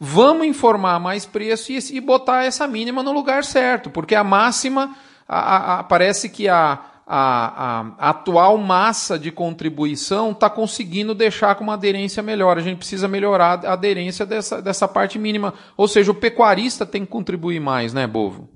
Vamos 0.00 0.46
informar 0.46 1.00
mais 1.00 1.26
preço 1.26 1.72
e, 1.72 1.78
e 1.96 2.00
botar 2.00 2.44
essa 2.44 2.68
mínima 2.68 3.02
no 3.02 3.12
lugar 3.12 3.42
certo, 3.42 3.90
porque 3.90 4.14
a 4.14 4.22
máxima, 4.22 4.94
a, 5.28 5.80
a, 5.80 5.82
parece 5.82 6.28
que 6.30 6.48
a, 6.48 6.78
a, 7.04 7.90
a, 7.98 8.10
atual 8.10 8.56
massa 8.58 9.18
de 9.18 9.32
contribuição 9.32 10.30
está 10.30 10.48
conseguindo 10.48 11.14
deixar 11.14 11.56
com 11.56 11.64
uma 11.64 11.74
aderência 11.74 12.22
melhor. 12.22 12.58
A 12.58 12.60
gente 12.60 12.78
precisa 12.78 13.08
melhorar 13.08 13.64
a 13.64 13.72
aderência 13.72 14.24
dessa, 14.24 14.62
dessa 14.62 14.86
parte 14.86 15.18
mínima. 15.18 15.52
Ou 15.76 15.88
seja, 15.88 16.12
o 16.12 16.14
pecuarista 16.14 16.86
tem 16.86 17.04
que 17.04 17.10
contribuir 17.10 17.58
mais, 17.58 17.92
né, 17.92 18.06
Bovo? 18.06 18.48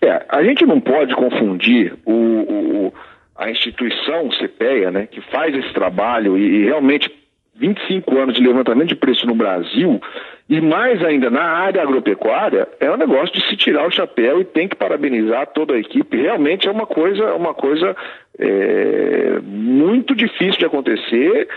É, 0.00 0.24
a 0.28 0.44
gente 0.44 0.64
não 0.66 0.80
pode 0.80 1.14
confundir 1.16 1.96
o, 2.04 2.12
o 2.12 2.92
a 3.36 3.50
instituição 3.50 4.28
CPEA, 4.28 4.90
né, 4.90 5.06
que 5.06 5.20
faz 5.22 5.54
esse 5.54 5.72
trabalho 5.74 6.38
e, 6.38 6.60
e 6.60 6.64
realmente 6.64 7.10
25 7.56 8.16
anos 8.16 8.36
de 8.36 8.42
levantamento 8.42 8.88
de 8.88 8.96
preço 8.96 9.26
no 9.26 9.34
Brasil, 9.34 10.00
e 10.48 10.60
mais 10.60 11.02
ainda 11.02 11.30
na 11.30 11.42
área 11.42 11.82
agropecuária, 11.82 12.68
é 12.78 12.90
um 12.90 12.96
negócio 12.96 13.34
de 13.34 13.46
se 13.48 13.56
tirar 13.56 13.86
o 13.86 13.90
chapéu 13.90 14.40
e 14.40 14.44
tem 14.44 14.68
que 14.68 14.76
parabenizar 14.76 15.46
toda 15.48 15.74
a 15.74 15.78
equipe. 15.78 16.20
Realmente 16.20 16.68
é 16.68 16.70
uma 16.70 16.86
coisa, 16.86 17.34
uma 17.34 17.54
coisa 17.54 17.96
é, 18.38 19.38
muito 19.42 20.14
difícil 20.14 20.58
de 20.58 20.66
acontecer 20.66 21.48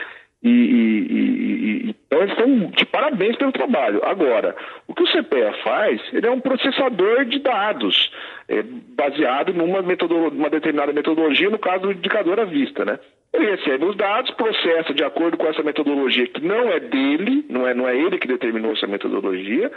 E, 0.44 0.50
e, 0.50 1.90
e, 1.90 1.96
então 2.06 2.20
eles 2.22 2.32
estão 2.32 2.70
de 2.70 2.86
parabéns 2.86 3.36
pelo 3.36 3.52
trabalho. 3.52 4.00
Agora, 4.06 4.56
o 4.88 4.94
que 4.94 5.04
o 5.04 5.12
CPEA 5.12 5.52
faz, 5.64 6.00
ele 6.14 6.28
é 6.28 6.32
um 6.32 6.40
processador 6.40 7.26
de 7.26 7.40
dados, 7.40 8.12
é, 8.48 8.64
baseado 8.96 9.52
numa 9.52 9.80
uma 9.80 10.50
determinada 10.50 10.94
metodologia, 10.94 11.50
no 11.50 11.58
caso 11.58 11.88
do 11.88 11.92
indicador 11.92 12.40
à 12.40 12.46
vista, 12.46 12.86
né? 12.86 13.00
Ele 13.34 13.56
recebe 13.56 13.86
os 13.86 13.96
dados, 13.96 14.32
processa 14.32 14.94
de 14.94 15.04
acordo 15.04 15.38
com 15.38 15.48
essa 15.48 15.62
metodologia 15.62 16.28
que 16.28 16.44
não 16.44 16.72
é 16.72 16.80
dele, 16.80 17.46
não 17.50 17.68
é, 17.68 17.74
não 17.74 17.88
é 17.88 17.96
ele 17.96 18.18
que 18.18 18.28
determinou 18.28 18.74
essa 18.74 18.88
metodologia, 18.88 19.72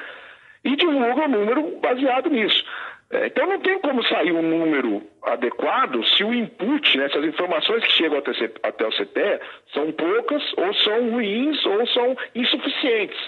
e 0.64 0.76
divulga 0.76 1.24
o 1.24 1.28
número 1.28 1.78
baseado 1.80 2.30
nisso. 2.30 2.64
É, 3.12 3.26
então 3.26 3.44
não 3.46 3.58
tem 3.58 3.78
como 3.80 4.04
sair 4.04 4.30
um 4.30 4.42
número 4.42 5.02
adequado 5.22 6.02
se 6.04 6.22
o 6.22 6.32
input, 6.32 6.96
né, 6.96 7.08
se 7.08 7.18
as 7.18 7.24
informações 7.24 7.82
que 7.82 7.92
chegam 7.92 8.18
até, 8.18 8.30
até 8.62 8.86
o 8.86 8.92
CPE 8.92 9.40
são 9.72 9.90
poucas, 9.90 10.42
ou 10.56 10.72
são 10.74 11.10
ruins, 11.10 11.66
ou 11.66 11.86
são 11.88 12.16
insuficientes. 12.36 13.18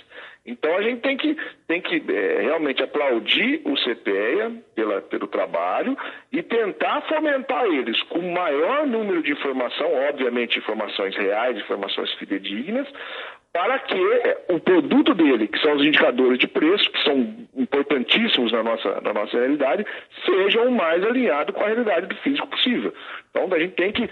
Então 0.45 0.77
a 0.77 0.83
gente 0.83 1.01
tem 1.01 1.17
que, 1.17 1.37
tem 1.69 1.81
que 1.81 2.03
é, 2.13 2.43
realmente 2.43 2.83
aplaudir 2.83 3.61
o 3.65 3.75
CPEA 3.77 4.53
pela, 4.75 5.01
pelo 5.01 5.29
trabalho 5.29 5.97
e 6.33 6.43
tentar 6.43 7.03
fomentar 7.03 7.65
eles 7.67 8.01
com 8.05 8.19
o 8.19 8.33
maior 8.33 8.87
número 8.87 9.23
de 9.23 9.33
informação, 9.33 9.87
obviamente 10.09 10.59
informações 10.59 11.17
reais, 11.17 11.57
informações 11.59 12.13
fidedignas, 12.15 12.89
para 13.53 13.79
que 13.81 14.01
o 14.49 14.59
produto 14.59 15.15
dele, 15.15 15.47
que 15.47 15.59
são 15.61 15.75
os 15.75 15.85
indicadores 15.85 16.39
de 16.39 16.49
preço, 16.49 16.91
que 16.91 17.05
são 17.05 17.47
importantíssimos 17.55 18.51
na 18.51 18.63
nossa, 18.63 19.01
na 19.03 19.13
nossa 19.13 19.37
realidade, 19.37 19.85
seja 20.25 20.63
o 20.63 20.73
mais 20.73 21.05
alinhado 21.05 21.53
com 21.53 21.63
a 21.63 21.67
realidade 21.67 22.07
do 22.07 22.17
físico 22.17 22.47
possível. 22.49 22.95
Então, 23.31 23.47
a 23.53 23.59
gente 23.59 23.75
tem 23.75 23.93
que 23.93 24.09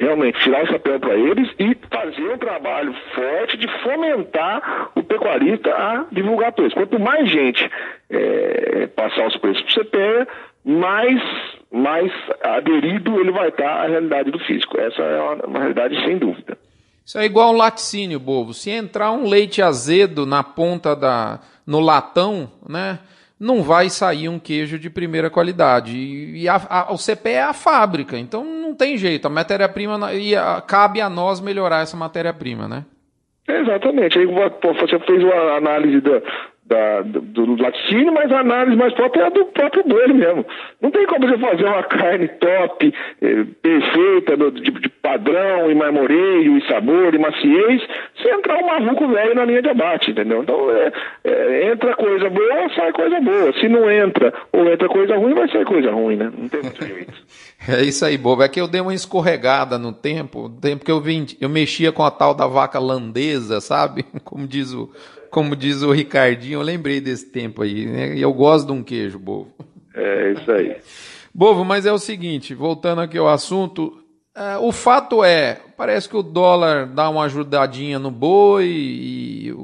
realmente 0.00 0.40
tirar 0.40 0.64
o 0.64 0.66
chapéu 0.66 0.98
para 0.98 1.14
eles 1.14 1.48
e 1.58 1.76
fazer 1.92 2.32
um 2.32 2.38
trabalho 2.38 2.94
forte 3.14 3.58
de 3.58 3.68
fomentar 3.82 4.90
o 4.94 5.02
pecuarista 5.02 5.70
a 5.70 6.06
divulgar 6.10 6.52
preço. 6.52 6.74
Quanto 6.74 6.98
mais 6.98 7.30
gente 7.30 7.70
é, 8.08 8.86
passar 8.96 9.26
os 9.26 9.36
preços 9.36 9.62
para 9.62 9.82
o 9.82 9.84
CPE, 9.84 10.30
mais, 10.64 11.22
mais 11.70 12.10
aderido 12.42 13.20
ele 13.20 13.30
vai 13.30 13.48
estar 13.48 13.84
à 13.84 13.86
realidade 13.86 14.30
do 14.30 14.38
físico. 14.40 14.80
Essa 14.80 15.02
é 15.02 15.20
uma, 15.20 15.46
uma 15.46 15.58
realidade 15.58 15.94
sem 16.02 16.16
dúvida. 16.16 16.56
Isso 17.04 17.18
é 17.18 17.26
igual 17.26 17.52
um 17.52 17.56
laticínio, 17.56 18.18
bobo. 18.18 18.54
Se 18.54 18.70
entrar 18.70 19.10
um 19.12 19.28
leite 19.28 19.60
azedo 19.60 20.24
na 20.24 20.42
ponta 20.42 20.96
da 20.96 21.40
no 21.66 21.78
latão, 21.78 22.50
né, 22.68 22.98
não 23.40 23.62
vai 23.62 23.88
sair 23.88 24.28
um 24.28 24.38
queijo 24.38 24.78
de 24.78 24.90
primeira 24.90 25.30
qualidade. 25.30 25.96
E, 25.96 26.46
a, 26.46 26.60
a, 26.68 26.92
o 26.92 26.98
CP 26.98 27.30
é 27.30 27.42
a 27.42 27.54
fábrica, 27.54 28.18
então 28.18 28.44
não 28.44 28.74
tem 28.74 28.98
jeito. 28.98 29.26
A 29.26 29.30
matéria-prima 29.30 30.12
e 30.12 30.34
cabe 30.66 31.00
a 31.00 31.08
nós 31.08 31.40
melhorar 31.40 31.80
essa 31.80 31.96
matéria-prima, 31.96 32.68
né? 32.68 32.84
Exatamente. 33.48 34.18
Aí 34.18 34.26
você 34.26 34.98
fez 35.00 35.24
uma 35.24 35.56
análise 35.56 36.00
da, 36.02 36.22
da, 36.70 37.02
do, 37.02 37.20
do 37.20 37.60
laticínio, 37.60 38.12
mas 38.12 38.30
a 38.30 38.40
análise 38.40 38.76
mais 38.76 38.94
própria 38.94 39.22
é 39.22 39.26
a 39.26 39.30
do 39.30 39.44
próprio 39.46 39.82
boi 39.82 40.06
mesmo. 40.12 40.46
Não 40.80 40.90
tem 40.92 41.04
como 41.06 41.26
você 41.26 41.36
fazer 41.36 41.64
uma 41.64 41.82
carne 41.82 42.28
top, 42.28 42.94
eh, 43.20 43.44
perfeita, 43.60 44.36
do, 44.36 44.52
de, 44.52 44.70
de, 44.70 44.88
padrão, 44.88 45.68
e 45.68 45.74
marmoreio, 45.74 46.56
e 46.56 46.66
sabor, 46.68 47.12
e 47.12 47.18
maciez, 47.18 47.82
entrar 48.30 48.58
um 48.58 48.66
maluco 48.66 49.08
velho 49.08 49.34
na 49.34 49.44
linha 49.44 49.62
de 49.62 49.68
abate, 49.68 50.10
entendeu? 50.10 50.42
Então, 50.42 50.70
é, 50.70 50.92
é, 51.24 51.72
entra 51.72 51.94
coisa 51.94 52.28
boa, 52.30 52.74
sai 52.74 52.92
coisa 52.92 53.20
boa. 53.20 53.52
Se 53.60 53.68
não 53.68 53.90
entra, 53.90 54.32
ou 54.52 54.70
entra 54.70 54.88
coisa 54.88 55.16
ruim, 55.16 55.34
vai 55.34 55.48
sair 55.48 55.64
coisa 55.64 55.90
ruim, 55.90 56.16
né? 56.16 56.30
Não 56.36 56.48
tem 56.48 56.62
muito 56.62 56.84
jeito. 56.84 57.12
É 57.68 57.82
isso 57.82 58.06
aí, 58.06 58.16
bobo. 58.16 58.42
É 58.42 58.48
que 58.48 58.58
eu 58.58 58.66
dei 58.66 58.80
uma 58.80 58.94
escorregada 58.94 59.78
no 59.78 59.92
tempo, 59.92 60.48
no 60.48 60.58
tempo 60.58 60.82
que 60.82 60.90
eu 60.90 60.98
vim, 60.98 61.26
eu 61.38 61.48
mexia 61.48 61.92
com 61.92 62.02
a 62.02 62.10
tal 62.10 62.34
da 62.34 62.46
vaca 62.46 62.78
landesa, 62.78 63.60
sabe? 63.60 64.02
Como 64.24 64.48
diz 64.48 64.72
o, 64.72 64.90
como 65.30 65.54
diz 65.54 65.82
o 65.82 65.92
Ricardinho, 65.92 66.54
eu 66.54 66.62
lembrei 66.62 67.02
desse 67.02 67.30
tempo 67.30 67.62
aí, 67.62 67.84
né? 67.84 68.16
E 68.16 68.22
eu 68.22 68.32
gosto 68.32 68.66
de 68.66 68.72
um 68.72 68.82
queijo, 68.82 69.18
bovo. 69.18 69.52
É 69.94 70.32
isso 70.32 70.50
aí. 70.50 70.76
Bovo, 71.32 71.64
mas 71.64 71.86
é 71.86 71.92
o 71.92 71.98
seguinte, 71.98 72.54
voltando 72.54 73.00
aqui 73.00 73.16
ao 73.16 73.28
assunto, 73.28 73.96
é, 74.34 74.58
o 74.58 74.70
fato 74.70 75.24
é, 75.24 75.60
parece 75.76 76.08
que 76.08 76.16
o 76.16 76.22
dólar 76.22 76.86
dá 76.86 77.08
uma 77.08 77.24
ajudadinha 77.24 77.98
no 77.98 78.10
boi 78.10 78.66
e 78.66 79.54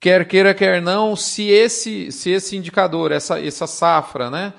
quer 0.00 0.26
queira 0.26 0.54
quer 0.54 0.80
não, 0.80 1.14
se 1.14 1.48
esse 1.48 2.10
se 2.10 2.30
esse 2.30 2.56
indicador, 2.56 3.12
essa 3.12 3.40
essa 3.40 3.66
safra, 3.66 4.30
né? 4.30 4.52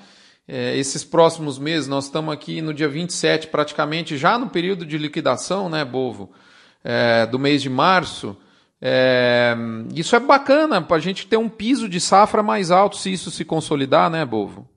É, 0.46 0.76
esses 0.76 1.02
próximos 1.02 1.58
meses, 1.58 1.88
nós 1.88 2.04
estamos 2.04 2.32
aqui 2.32 2.60
no 2.60 2.74
dia 2.74 2.88
27, 2.88 3.46
praticamente 3.46 4.16
já 4.18 4.38
no 4.38 4.50
período 4.50 4.84
de 4.84 4.98
liquidação, 4.98 5.70
né, 5.70 5.82
Bovo, 5.86 6.30
é, 6.84 7.24
do 7.24 7.38
mês 7.38 7.62
de 7.62 7.70
março. 7.70 8.36
É, 8.80 9.56
isso 9.94 10.14
é 10.14 10.20
bacana 10.20 10.82
para 10.82 10.98
a 10.98 11.00
gente 11.00 11.26
ter 11.26 11.38
um 11.38 11.48
piso 11.48 11.88
de 11.88 11.98
safra 11.98 12.42
mais 12.42 12.70
alto 12.70 12.96
se 12.98 13.10
isso 13.10 13.30
se 13.30 13.42
consolidar, 13.42 14.10
né, 14.10 14.22
Bovo? 14.26 14.68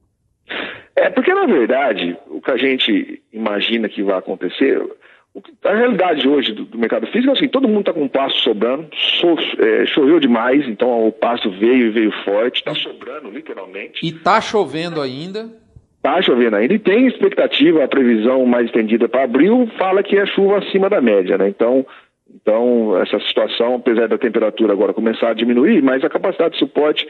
É, 0.97 1.11
porque 1.11 1.31
na 1.31 1.45
verdade, 1.45 2.17
o 2.27 2.41
que 2.41 2.49
a 2.49 2.57
gente 2.57 3.21
imagina 3.31 3.87
que 3.87 4.01
vai 4.01 4.17
acontecer, 4.17 4.81
a 5.63 5.75
realidade 5.75 6.27
hoje 6.27 6.53
do, 6.53 6.65
do 6.65 6.77
mercado 6.79 7.05
físico 7.07 7.29
é 7.29 7.33
assim, 7.33 7.47
todo 7.47 7.67
mundo 7.67 7.81
está 7.81 7.93
com 7.93 8.07
pasto 8.07 8.39
sobrando, 8.39 8.89
so, 9.19 9.35
é, 9.59 9.85
choveu 9.85 10.19
demais, 10.19 10.67
então 10.67 11.07
o 11.07 11.11
pasto 11.11 11.51
veio 11.51 11.85
e 11.85 11.91
veio 11.91 12.11
forte, 12.25 12.57
está 12.57 12.73
sobrando 12.73 13.29
literalmente. 13.29 14.03
E 14.03 14.09
está 14.09 14.41
chovendo 14.41 14.99
ainda? 14.99 15.51
Está 15.97 16.19
chovendo 16.23 16.55
ainda 16.55 16.73
e 16.73 16.79
tem 16.79 17.05
expectativa, 17.05 17.83
a 17.83 17.87
previsão 17.87 18.43
mais 18.47 18.65
estendida 18.65 19.07
para 19.07 19.23
abril 19.23 19.69
fala 19.77 20.01
que 20.01 20.17
é 20.17 20.25
chuva 20.25 20.57
acima 20.57 20.89
da 20.89 20.99
média, 20.99 21.37
né? 21.37 21.47
Então 21.47 21.85
então, 22.35 22.97
essa 23.01 23.19
situação, 23.21 23.75
apesar 23.75 24.07
da 24.07 24.17
temperatura 24.17 24.73
agora 24.73 24.93
começar 24.93 25.29
a 25.29 25.33
diminuir, 25.33 25.81
mas 25.81 26.03
a 26.03 26.09
capacidade 26.09 26.53
de 26.53 26.59
suporte 26.59 27.07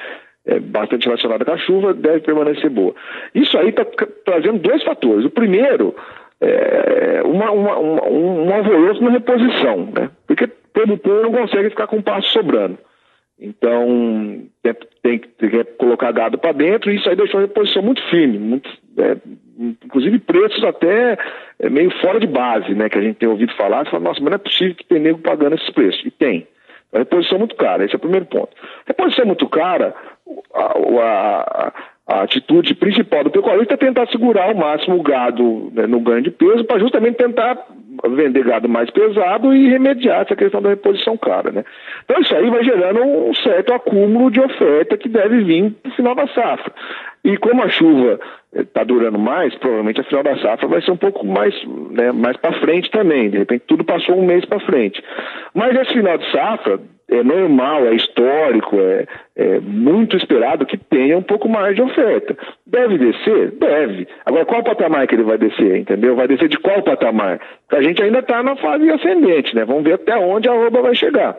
é 0.47 0.59
bastante 0.59 1.05
relacionada 1.05 1.43
com 1.43 1.51
a 1.51 1.57
chuva 1.57 1.93
deve 1.93 2.21
permanecer 2.21 2.69
boa. 2.69 2.95
Isso 3.35 3.57
aí 3.57 3.69
está 3.69 3.85
trazendo 4.25 4.59
dois 4.59 4.81
fatores. 4.83 5.25
O 5.25 5.29
primeiro 5.29 5.93
é 6.39 7.21
uma, 7.23 7.51
uma, 7.51 7.77
uma, 7.77 8.07
um 8.07 8.53
alvoroço 8.53 9.03
na 9.03 9.11
reposição, 9.11 9.89
né? 9.93 10.09
porque 10.25 10.45
o 10.45 10.51
produtor 10.73 11.23
não 11.23 11.31
consegue 11.31 11.69
ficar 11.69 11.87
com 11.87 11.97
o 11.97 12.03
passo 12.03 12.29
sobrando. 12.29 12.77
Então, 13.39 14.41
tem, 14.63 14.73
tem, 15.03 15.19
tem 15.19 15.49
que 15.49 15.63
colocar 15.77 16.11
gado 16.11 16.39
para 16.39 16.53
dentro 16.53 16.91
e 16.91 16.95
isso 16.95 17.07
aí 17.07 17.15
deixou 17.15 17.39
a 17.39 17.43
reposição 17.43 17.83
muito 17.83 18.01
firme, 18.09 18.39
muito, 18.39 18.67
é, 18.97 19.15
inclusive 19.85 20.17
preços 20.19 20.63
até 20.63 21.17
é, 21.59 21.69
meio 21.69 21.91
fora 22.01 22.19
de 22.19 22.25
base, 22.25 22.73
né? 22.73 22.89
Que 22.89 22.97
a 22.97 23.01
gente 23.01 23.17
tem 23.17 23.29
ouvido 23.29 23.53
falar, 23.55 23.85
e 23.85 23.89
fala, 23.91 24.03
nossa, 24.03 24.19
mas 24.21 24.31
não 24.31 24.35
é 24.35 24.39
possível 24.39 24.73
que 24.73 24.85
tem 24.85 24.99
nego 24.99 25.19
pagando 25.19 25.55
esses 25.55 25.69
preços. 25.69 26.03
E 26.03 26.09
tem. 26.09 26.47
A 26.93 26.99
reposição 26.99 27.35
é 27.35 27.39
muito 27.39 27.55
cara, 27.55 27.83
esse 27.83 27.93
é 27.93 27.97
o 27.97 28.01
primeiro 28.01 28.25
ponto. 28.25 28.49
A 28.59 28.87
reposição 28.87 29.23
é 29.23 29.27
muito 29.27 29.47
cara, 29.49 29.93
a, 30.53 30.61
a, 30.61 31.73
a 32.07 32.21
atitude 32.21 32.73
principal 32.75 33.23
do 33.23 33.29
pecuarista 33.29 33.73
é 33.73 33.77
tentar 33.77 34.07
segurar 34.07 34.45
ao 34.45 34.55
máximo 34.55 34.97
o 34.97 35.03
gado 35.03 35.71
né, 35.73 35.85
no 35.85 35.99
ganho 35.99 36.21
de 36.21 36.31
peso 36.31 36.63
para 36.63 36.79
justamente 36.79 37.17
tentar 37.17 37.57
vender 38.15 38.45
gado 38.45 38.69
mais 38.69 38.89
pesado 38.89 39.53
e 39.53 39.69
remediar 39.69 40.21
essa 40.21 40.35
questão 40.35 40.61
da 40.61 40.69
reposição 40.69 41.17
cara, 41.17 41.51
né? 41.51 41.65
Então 42.05 42.21
isso 42.21 42.35
aí 42.35 42.49
vai 42.49 42.63
gerando 42.63 43.01
um 43.01 43.33
certo 43.35 43.73
acúmulo 43.73 44.31
de 44.31 44.39
oferta 44.39 44.97
que 44.97 45.09
deve 45.09 45.43
vir 45.43 45.75
no 45.83 45.91
final 45.91 46.15
da 46.15 46.27
safra. 46.27 46.71
E 47.27 47.35
como 47.35 47.61
a 47.61 47.67
chuva 47.67 48.21
está 48.55 48.85
durando 48.85 49.19
mais, 49.19 49.53
provavelmente 49.55 49.99
a 49.99 50.03
final 50.05 50.23
da 50.23 50.37
safra 50.37 50.65
vai 50.65 50.81
ser 50.81 50.91
um 50.91 50.97
pouco 50.97 51.27
mais, 51.27 51.53
né, 51.91 52.13
mais 52.13 52.37
para 52.37 52.57
frente 52.61 52.89
também. 52.89 53.29
De 53.29 53.39
repente 53.39 53.65
tudo 53.67 53.83
passou 53.83 54.17
um 54.17 54.25
mês 54.25 54.45
para 54.45 54.61
frente. 54.61 55.03
Mas 55.53 55.75
esse 55.75 55.91
final 55.91 56.17
de 56.17 56.31
safra 56.31 56.79
é 57.09 57.21
normal, 57.23 57.85
é 57.85 57.95
histórico, 57.95 58.77
é, 58.79 59.05
é, 59.35 59.59
muito 59.59 60.15
esperado 60.15 60.65
que 60.65 60.77
tenha 60.77 61.17
um 61.17 61.21
pouco 61.21 61.49
mais 61.49 61.75
de 61.75 61.81
oferta. 61.81 62.37
Deve 62.65 62.97
descer? 62.97 63.51
Deve. 63.51 64.07
Agora, 64.25 64.45
qual 64.45 64.63
patamar 64.63 65.05
que 65.05 65.15
ele 65.15 65.23
vai 65.23 65.37
descer, 65.37 65.79
entendeu? 65.79 66.15
Vai 66.15 66.29
descer 66.29 66.47
de 66.47 66.57
qual 66.59 66.81
patamar? 66.81 67.41
A 67.69 67.81
gente 67.81 68.01
ainda 68.01 68.19
está 68.19 68.41
na 68.41 68.55
fase 68.55 68.89
ascendente, 68.89 69.53
né? 69.53 69.65
Vamos 69.65 69.83
ver 69.83 69.95
até 69.95 70.17
onde 70.17 70.47
a 70.47 70.53
roupa 70.53 70.81
vai 70.81 70.95
chegar. 70.95 71.37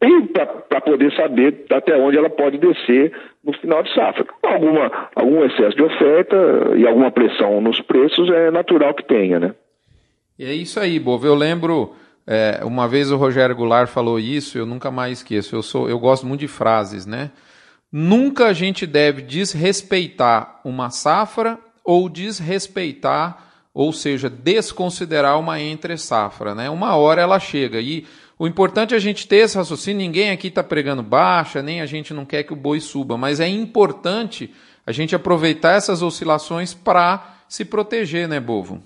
E 0.00 0.22
para 0.28 0.80
poder 0.80 1.12
saber 1.14 1.64
até 1.70 1.96
onde 1.96 2.18
ela 2.18 2.30
pode 2.30 2.58
descer 2.58 3.12
no 3.44 3.52
final 3.54 3.82
de 3.82 3.94
safra. 3.94 4.24
Alguma, 4.42 5.08
algum 5.14 5.44
excesso 5.44 5.76
de 5.76 5.82
oferta 5.82 6.36
e 6.76 6.86
alguma 6.86 7.10
pressão 7.10 7.60
nos 7.60 7.80
preços 7.80 8.30
é 8.30 8.50
natural 8.50 8.94
que 8.94 9.04
tenha, 9.04 9.38
né? 9.38 9.54
E 10.38 10.44
é 10.44 10.52
isso 10.52 10.80
aí, 10.80 10.98
Bovo. 10.98 11.26
Eu 11.26 11.34
lembro 11.34 11.94
é, 12.26 12.60
uma 12.64 12.88
vez 12.88 13.10
o 13.10 13.16
Rogério 13.16 13.54
Goulart 13.54 13.88
falou 13.88 14.18
isso, 14.18 14.56
eu 14.56 14.64
nunca 14.64 14.90
mais 14.90 15.18
esqueço. 15.18 15.54
Eu, 15.54 15.62
sou, 15.62 15.88
eu 15.88 15.98
gosto 15.98 16.26
muito 16.26 16.40
de 16.40 16.48
frases, 16.48 17.04
né? 17.04 17.30
Nunca 17.92 18.46
a 18.46 18.52
gente 18.52 18.86
deve 18.86 19.22
desrespeitar 19.22 20.60
uma 20.64 20.90
safra 20.90 21.58
ou 21.84 22.08
desrespeitar, 22.08 23.44
ou 23.72 23.92
seja, 23.92 24.30
desconsiderar 24.30 25.38
uma 25.38 25.60
entre 25.60 25.96
safra, 25.96 26.54
né? 26.54 26.70
Uma 26.70 26.96
hora 26.96 27.20
ela 27.22 27.38
chega 27.38 27.80
e 27.80 28.06
o 28.38 28.46
importante 28.46 28.94
é 28.94 28.96
a 28.96 29.00
gente 29.00 29.28
ter 29.28 29.36
esse 29.36 29.56
raciocínio. 29.56 29.98
Ninguém 29.98 30.30
aqui 30.30 30.48
está 30.48 30.62
pregando 30.62 31.02
baixa, 31.02 31.62
nem 31.62 31.80
a 31.80 31.86
gente 31.86 32.12
não 32.12 32.24
quer 32.24 32.42
que 32.42 32.52
o 32.52 32.56
boi 32.56 32.80
suba, 32.80 33.16
mas 33.16 33.40
é 33.40 33.48
importante 33.48 34.52
a 34.86 34.92
gente 34.92 35.14
aproveitar 35.14 35.76
essas 35.76 36.02
oscilações 36.02 36.74
para 36.74 37.34
se 37.48 37.64
proteger, 37.64 38.28
né, 38.28 38.40
Bovo? 38.40 38.82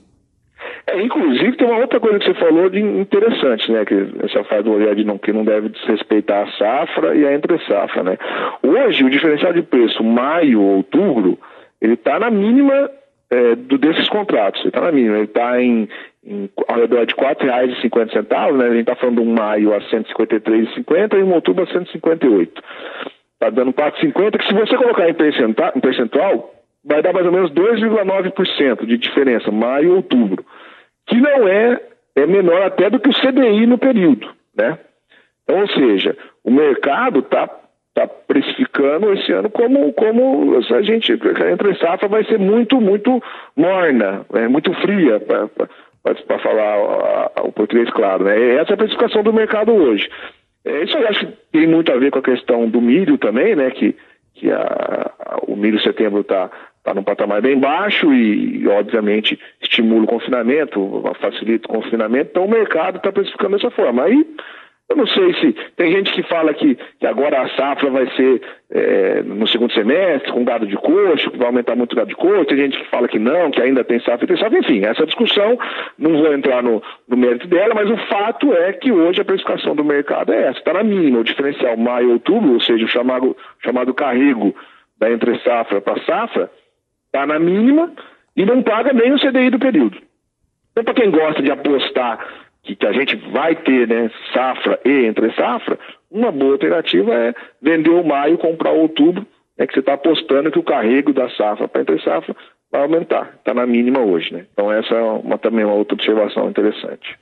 É, 0.86 1.02
inclusive 1.02 1.56
tem 1.56 1.66
uma 1.66 1.80
outra 1.80 2.00
coisa 2.00 2.18
que 2.18 2.26
você 2.26 2.34
falou 2.34 2.68
de 2.70 2.80
interessante, 2.80 3.70
né? 3.70 3.84
Que 3.84 3.94
essa 4.24 4.42
faz 4.44 4.64
do 4.64 4.72
olhar 4.72 4.94
de 4.94 5.04
não, 5.04 5.18
que 5.18 5.32
não 5.32 5.44
deve 5.44 5.68
desrespeitar 5.68 6.48
a 6.48 6.52
safra 6.52 7.14
e 7.14 7.26
a 7.26 7.34
entre 7.34 7.58
safra, 7.66 8.02
né? 8.02 8.18
Hoje 8.62 9.04
o 9.04 9.10
diferencial 9.10 9.52
de 9.52 9.62
preço 9.62 10.02
maio, 10.02 10.62
outubro, 10.62 11.38
ele 11.80 11.94
está 11.94 12.18
na 12.18 12.30
mínima 12.30 12.90
é, 13.30 13.54
do, 13.54 13.76
desses 13.76 14.08
contratos. 14.08 14.60
Ele 14.60 14.68
está 14.68 14.80
na 14.80 14.92
mínima, 14.92 15.16
ele 15.16 15.24
está 15.24 15.62
em, 15.62 15.88
em, 16.28 16.50
ao 16.68 16.76
redor 16.80 17.06
de 17.06 17.14
R$ 17.14 17.34
4,50, 17.34 18.52
né? 18.52 18.66
A 18.66 18.70
gente 18.70 18.80
está 18.80 18.94
falando 18.94 19.22
um 19.22 19.34
maio 19.34 19.72
a 19.72 19.78
R$ 19.78 19.84
153,50 19.90 21.18
e 21.18 21.22
um 21.22 21.32
outubro 21.32 21.64
a 21.64 21.66
R$ 21.66 21.72
158. 21.72 22.62
Está 23.34 23.50
dando 23.50 23.72
4,50, 23.72 24.38
que 24.38 24.46
se 24.46 24.54
você 24.54 24.76
colocar 24.76 25.08
em 25.08 25.14
percentual, 25.14 25.72
em 25.74 25.80
percentual 25.80 26.54
vai 26.84 27.02
dar 27.02 27.12
mais 27.12 27.26
ou 27.26 27.32
menos 27.32 27.50
2,9% 27.52 28.86
de 28.86 28.98
diferença, 28.98 29.50
maio 29.50 29.84
e 29.84 29.90
outubro, 29.90 30.44
que 31.06 31.16
não 31.16 31.48
é, 31.48 31.80
é 32.16 32.26
menor 32.26 32.62
até 32.62 32.90
do 32.90 33.00
que 33.00 33.08
o 33.08 33.14
CDI 33.14 33.66
no 33.66 33.78
período, 33.78 34.28
né? 34.56 34.78
Então, 35.44 35.60
ou 35.60 35.68
seja, 35.68 36.16
o 36.44 36.50
mercado 36.50 37.20
está 37.20 37.48
tá 37.94 38.06
precificando 38.06 39.12
esse 39.12 39.32
ano 39.32 39.50
como, 39.50 39.92
como 39.92 40.56
a 40.56 40.82
gente, 40.82 41.12
entre 41.12 41.74
safra 41.78 42.06
vai 42.06 42.24
ser 42.24 42.38
muito, 42.38 42.80
muito 42.80 43.22
morna, 43.56 44.24
é, 44.34 44.46
muito 44.46 44.72
fria, 44.74 45.20
para 46.02 46.38
falar 46.38 47.32
o 47.42 47.52
português 47.52 47.90
claro. 47.90 48.24
Né? 48.24 48.54
Essa 48.56 48.72
é 48.72 48.74
a 48.74 48.78
precificação 48.78 49.22
do 49.22 49.32
mercado 49.32 49.72
hoje. 49.72 50.08
É, 50.64 50.82
isso 50.82 50.96
eu 50.96 51.08
acho 51.08 51.26
que 51.26 51.32
tem 51.52 51.66
muito 51.66 51.92
a 51.92 51.96
ver 51.96 52.10
com 52.10 52.18
a 52.18 52.22
questão 52.22 52.68
do 52.68 52.80
milho 52.80 53.16
também, 53.18 53.54
né? 53.54 53.70
Que, 53.70 53.96
que 54.34 54.50
a, 54.50 55.10
o 55.46 55.56
milho 55.56 55.80
setembro 55.80 56.20
está 56.20 56.50
tá 56.84 56.94
num 56.94 57.02
patamar 57.02 57.42
bem 57.42 57.58
baixo 57.58 58.12
e, 58.12 58.66
obviamente, 58.68 59.38
estimula 59.60 60.04
o 60.04 60.08
confinamento, 60.08 61.02
facilita 61.20 61.68
o 61.68 61.74
confinamento, 61.74 62.30
então 62.30 62.44
o 62.44 62.50
mercado 62.50 62.96
está 62.96 63.12
precificando 63.12 63.56
dessa 63.56 63.70
forma. 63.70 64.04
Aí 64.04 64.26
eu 64.88 64.96
não 64.96 65.06
sei 65.06 65.34
se. 65.34 65.52
Tem 65.76 65.92
gente 65.92 66.10
que 66.12 66.22
fala 66.22 66.54
que, 66.54 66.74
que 66.98 67.06
agora 67.06 67.42
a 67.42 67.48
safra 67.50 67.90
vai 67.90 68.10
ser 68.16 68.40
é, 68.70 69.22
no 69.22 69.46
segundo 69.46 69.72
semestre, 69.74 70.32
com 70.32 70.44
gado 70.44 70.66
de 70.66 70.76
coxo, 70.76 71.30
que 71.30 71.36
vai 71.36 71.46
aumentar 71.46 71.76
muito 71.76 71.92
o 71.92 71.96
gado 71.96 72.08
de 72.08 72.16
coxo. 72.16 72.46
Tem 72.46 72.56
gente 72.56 72.78
que 72.78 72.88
fala 72.88 73.06
que 73.06 73.18
não, 73.18 73.50
que 73.50 73.60
ainda 73.60 73.84
tem 73.84 74.00
safra 74.00 74.24
e 74.24 74.28
tem 74.28 74.38
safra. 74.38 74.58
Enfim, 74.58 74.84
essa 74.84 75.04
discussão, 75.04 75.58
não 75.98 76.16
vou 76.16 76.32
entrar 76.32 76.62
no, 76.62 76.82
no 77.06 77.16
mérito 77.18 77.46
dela, 77.48 77.74
mas 77.74 77.90
o 77.90 77.98
fato 78.08 78.54
é 78.54 78.72
que 78.72 78.90
hoje 78.90 79.20
a 79.20 79.24
precificação 79.24 79.76
do 79.76 79.84
mercado 79.84 80.32
é 80.32 80.48
essa, 80.48 80.58
está 80.58 80.72
na 80.72 80.82
mínima. 80.82 81.18
O 81.18 81.24
diferencial 81.24 81.76
maio-outubro, 81.76 82.54
ou 82.54 82.60
seja, 82.60 82.84
o 82.84 82.88
chamado, 82.88 83.36
chamado 83.62 83.92
carrego 83.92 84.54
da 84.98 85.10
entre 85.10 85.38
safra 85.40 85.82
para 85.82 86.02
safra, 86.04 86.50
está 87.06 87.26
na 87.26 87.38
mínima 87.38 87.92
e 88.34 88.46
não 88.46 88.62
paga 88.62 88.92
nem 88.94 89.12
o 89.12 89.18
CDI 89.18 89.50
do 89.50 89.58
período. 89.58 89.98
Então, 90.72 90.82
para 90.82 90.94
quem 90.94 91.10
gosta 91.10 91.42
de 91.42 91.50
apostar 91.50 92.47
que, 92.68 92.76
que 92.76 92.86
a 92.86 92.92
gente 92.92 93.16
vai 93.30 93.56
ter 93.56 93.88
né, 93.88 94.10
safra 94.32 94.78
e 94.84 95.06
entre 95.06 95.32
safra, 95.34 95.78
uma 96.10 96.30
boa 96.30 96.52
alternativa 96.52 97.14
é 97.14 97.34
vender 97.62 97.90
o 97.90 98.04
maio 98.04 98.36
comprar 98.36 98.72
o 98.72 98.80
outubro, 98.80 99.26
né, 99.56 99.66
que 99.66 99.72
você 99.72 99.80
está 99.80 99.94
apostando 99.94 100.50
que 100.50 100.58
o 100.58 100.64
carrego 100.64 101.12
da 101.12 101.30
safra 101.30 101.66
para 101.66 101.80
entre 101.80 102.02
safra 102.02 102.36
vai 102.70 102.82
aumentar. 102.82 103.34
Está 103.38 103.54
na 103.54 103.66
mínima 103.66 104.00
hoje. 104.00 104.32
Né? 104.32 104.46
Então 104.52 104.70
essa 104.70 104.94
é 104.94 105.02
uma, 105.02 105.38
também 105.38 105.64
uma 105.64 105.74
outra 105.74 105.94
observação 105.94 106.50
interessante. 106.50 107.18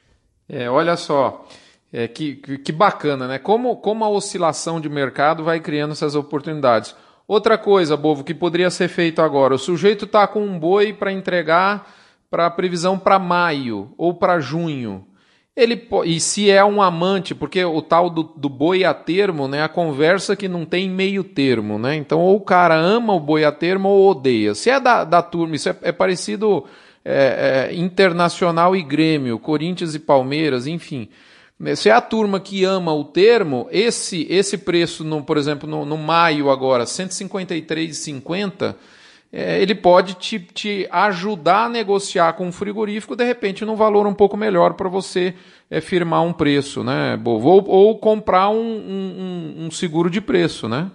É, 0.48 0.68
olha 0.68 0.96
só, 0.96 1.46
é, 1.92 2.08
que, 2.08 2.36
que 2.36 2.72
bacana, 2.72 3.28
né? 3.28 3.38
Como, 3.38 3.76
como 3.76 4.04
a 4.04 4.08
oscilação 4.08 4.80
de 4.80 4.88
mercado 4.88 5.44
vai 5.44 5.60
criando 5.60 5.92
essas 5.92 6.14
oportunidades. 6.14 6.94
Outra 7.26 7.58
coisa, 7.58 7.96
Bovo, 7.96 8.22
que 8.22 8.34
poderia 8.34 8.70
ser 8.70 8.86
feito 8.86 9.20
agora: 9.20 9.54
o 9.54 9.58
sujeito 9.58 10.04
está 10.04 10.26
com 10.26 10.40
um 10.40 10.56
boi 10.56 10.92
para 10.92 11.10
entregar 11.10 11.84
para 12.30 12.46
a 12.46 12.50
previsão 12.50 12.96
para 12.96 13.18
maio 13.18 13.92
ou 13.98 14.14
para 14.14 14.38
junho. 14.38 15.04
Ele 15.56 15.88
e 16.04 16.20
se 16.20 16.50
é 16.50 16.62
um 16.62 16.82
amante, 16.82 17.34
porque 17.34 17.64
o 17.64 17.80
tal 17.80 18.10
do, 18.10 18.22
do 18.22 18.46
boi 18.48 18.84
a 18.84 18.92
termo, 18.92 19.48
né? 19.48 19.62
A 19.62 19.68
conversa 19.68 20.36
que 20.36 20.48
não 20.48 20.66
tem 20.66 20.90
meio 20.90 21.24
termo, 21.24 21.78
né? 21.78 21.96
Então 21.96 22.20
ou 22.20 22.36
o 22.36 22.40
cara 22.42 22.76
ama 22.76 23.14
o 23.14 23.20
boi 23.20 23.42
a 23.42 23.50
termo 23.50 23.88
ou 23.88 24.10
odeia. 24.10 24.54
Se 24.54 24.68
é 24.68 24.78
da, 24.78 25.02
da 25.02 25.22
turma, 25.22 25.56
isso 25.56 25.70
é, 25.70 25.76
é 25.80 25.92
parecido 25.92 26.66
é, 27.02 27.70
é, 27.70 27.74
internacional 27.74 28.76
e 28.76 28.82
Grêmio, 28.82 29.38
Corinthians 29.38 29.94
e 29.94 29.98
Palmeiras, 29.98 30.66
enfim. 30.66 31.08
Se 31.74 31.88
é 31.88 31.92
a 31.92 32.02
turma 32.02 32.38
que 32.38 32.62
ama 32.62 32.92
o 32.92 33.02
termo, 33.02 33.66
esse 33.70 34.26
esse 34.28 34.58
preço, 34.58 35.02
no, 35.04 35.22
por 35.22 35.38
exemplo, 35.38 35.66
no, 35.66 35.86
no 35.86 35.96
maio 35.96 36.50
agora, 36.50 36.84
153,50 36.84 38.74
é, 39.38 39.60
ele 39.60 39.74
pode 39.74 40.14
te, 40.14 40.38
te, 40.38 40.88
ajudar 40.90 41.66
a 41.66 41.68
negociar 41.68 42.32
com 42.32 42.48
o 42.48 42.52
frigorífico, 42.52 43.14
de 43.14 43.22
repente, 43.22 43.66
num 43.66 43.76
valor 43.76 44.06
um 44.06 44.14
pouco 44.14 44.34
melhor 44.34 44.72
para 44.72 44.88
você 44.88 45.34
é, 45.70 45.78
firmar 45.78 46.24
um 46.24 46.32
preço, 46.32 46.82
né, 46.82 47.18
Bovo? 47.18 47.50
Ou, 47.50 47.68
ou 47.68 47.98
comprar 47.98 48.48
um, 48.48 48.56
um, 48.56 49.66
um, 49.66 49.70
seguro 49.70 50.08
de 50.08 50.22
preço, 50.22 50.70
né? 50.70 50.90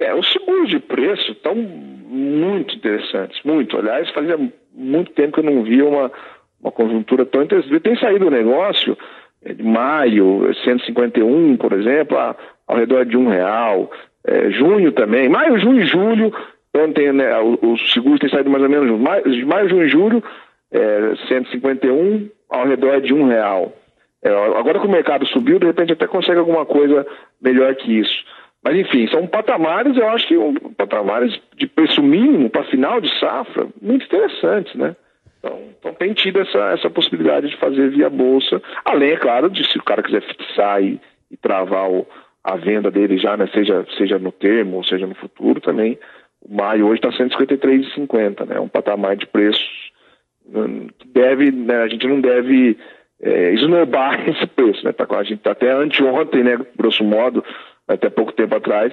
É, 0.00 0.12
os 0.12 0.32
seguros 0.32 0.68
de 0.68 0.80
preço 0.80 1.30
estão 1.30 1.54
muito 1.54 2.74
interessantes, 2.74 3.40
muito. 3.44 3.78
Aliás, 3.78 4.10
fazia 4.10 4.36
muito 4.74 5.12
tempo 5.12 5.34
que 5.34 5.46
eu 5.46 5.54
não 5.54 5.62
via 5.62 5.86
uma, 5.86 6.10
uma 6.60 6.72
conjuntura 6.72 7.24
tão 7.24 7.44
interessante. 7.44 7.78
Tem 7.78 7.96
saído 8.00 8.26
o 8.26 8.30
negócio 8.30 8.98
é, 9.44 9.52
de 9.52 9.62
maio, 9.62 10.52
151, 10.64 11.56
por 11.56 11.72
exemplo, 11.72 12.18
a, 12.18 12.34
ao 12.66 12.76
redor 12.76 13.06
de 13.06 13.16
um 13.16 13.28
real. 13.28 13.92
É, 14.26 14.50
junho 14.50 14.90
também, 14.90 15.28
maio, 15.28 15.60
junho 15.60 15.82
e 15.82 15.86
julho 15.86 16.32
Ontem 16.84 17.12
né, 17.12 17.38
os 17.40 17.92
seguros 17.92 18.20
têm 18.20 18.28
saído 18.28 18.50
mais 18.50 18.62
ou 18.62 18.68
menos 18.68 18.86
de 19.24 19.44
maio, 19.44 19.68
junho 19.68 19.84
e 19.84 19.88
julho, 19.88 20.22
é, 20.70 21.14
151 21.28 22.28
ao 22.48 22.66
redor 22.66 23.00
de 23.00 23.12
um 23.12 23.26
real. 23.26 23.72
É, 24.22 24.30
agora 24.30 24.80
que 24.80 24.86
o 24.86 24.90
mercado 24.90 25.26
subiu, 25.26 25.58
de 25.58 25.66
repente 25.66 25.92
até 25.92 26.06
consegue 26.06 26.38
alguma 26.38 26.66
coisa 26.66 27.06
melhor 27.40 27.74
que 27.74 27.98
isso. 27.98 28.24
Mas 28.62 28.76
enfim, 28.76 29.06
são 29.08 29.26
patamares, 29.26 29.96
eu 29.96 30.08
acho 30.08 30.26
que 30.26 30.36
um, 30.36 30.54
patamares 30.54 31.40
de 31.56 31.66
preço 31.66 32.02
mínimo 32.02 32.50
para 32.50 32.64
final 32.64 33.00
de 33.00 33.08
safra 33.18 33.68
muito 33.80 34.04
interessantes, 34.04 34.74
né? 34.74 34.96
Então, 35.38 35.58
então, 35.78 35.94
tem 35.94 36.12
tido 36.12 36.40
essa, 36.40 36.72
essa 36.72 36.90
possibilidade 36.90 37.48
de 37.48 37.56
fazer 37.58 37.90
via 37.90 38.10
bolsa, 38.10 38.60
além, 38.84 39.12
é 39.12 39.16
claro, 39.16 39.48
de 39.48 39.64
se 39.70 39.78
o 39.78 39.84
cara 39.84 40.02
quiser 40.02 40.22
fixar 40.22 40.82
e, 40.82 41.00
e 41.30 41.36
travar 41.36 41.88
o, 41.88 42.04
a 42.42 42.56
venda 42.56 42.90
dele 42.90 43.18
já, 43.18 43.36
né, 43.36 43.46
seja, 43.54 43.86
seja 43.96 44.18
no 44.18 44.32
termo 44.32 44.78
ou 44.78 44.84
seja 44.84 45.06
no 45.06 45.14
futuro, 45.14 45.60
também 45.60 45.96
maio 46.46 46.86
hoje 46.86 47.00
está 47.04 47.10
153,50, 47.10 48.46
né? 48.46 48.60
Um 48.60 48.68
patamar 48.68 49.16
de 49.16 49.26
preços 49.26 49.90
hum, 50.46 50.88
que 50.98 51.08
deve, 51.08 51.50
né, 51.50 51.82
a 51.82 51.88
gente 51.88 52.06
não 52.06 52.20
deve 52.20 52.76
é, 53.20 53.52
esnobar 53.54 54.20
esse 54.28 54.46
preço, 54.46 54.84
né? 54.84 54.92
Tá, 54.92 55.06
a 55.08 55.22
gente 55.22 55.40
tá 55.40 55.52
até 55.52 55.70
anteontem, 55.72 56.44
né, 56.44 56.58
grosso 56.76 57.04
modo, 57.04 57.44
até 57.86 58.08
pouco 58.10 58.32
tempo 58.32 58.54
atrás, 58.54 58.92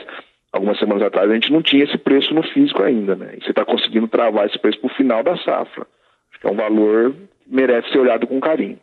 algumas 0.51 0.79
semanas 0.79 1.03
atrás, 1.03 1.29
a 1.29 1.33
gente 1.33 1.51
não 1.51 1.61
tinha 1.61 1.83
esse 1.83 1.97
preço 1.97 2.33
no 2.33 2.41
físico 2.41 2.81
ainda, 2.81 3.15
né? 3.15 3.33
E 3.37 3.43
você 3.43 3.49
está 3.49 3.65
conseguindo 3.65 4.07
travar 4.07 4.47
esse 4.47 4.57
preço 4.57 4.79
para 4.79 4.91
o 4.91 4.95
final 4.95 5.21
da 5.21 5.35
safra. 5.37 5.85
Acho 6.31 6.39
que 6.39 6.47
é 6.47 6.51
um 6.51 6.55
valor 6.55 7.11
que 7.11 7.53
merece 7.53 7.89
ser 7.91 7.99
olhado 7.99 8.25
com 8.25 8.39
carinho. 8.39 8.79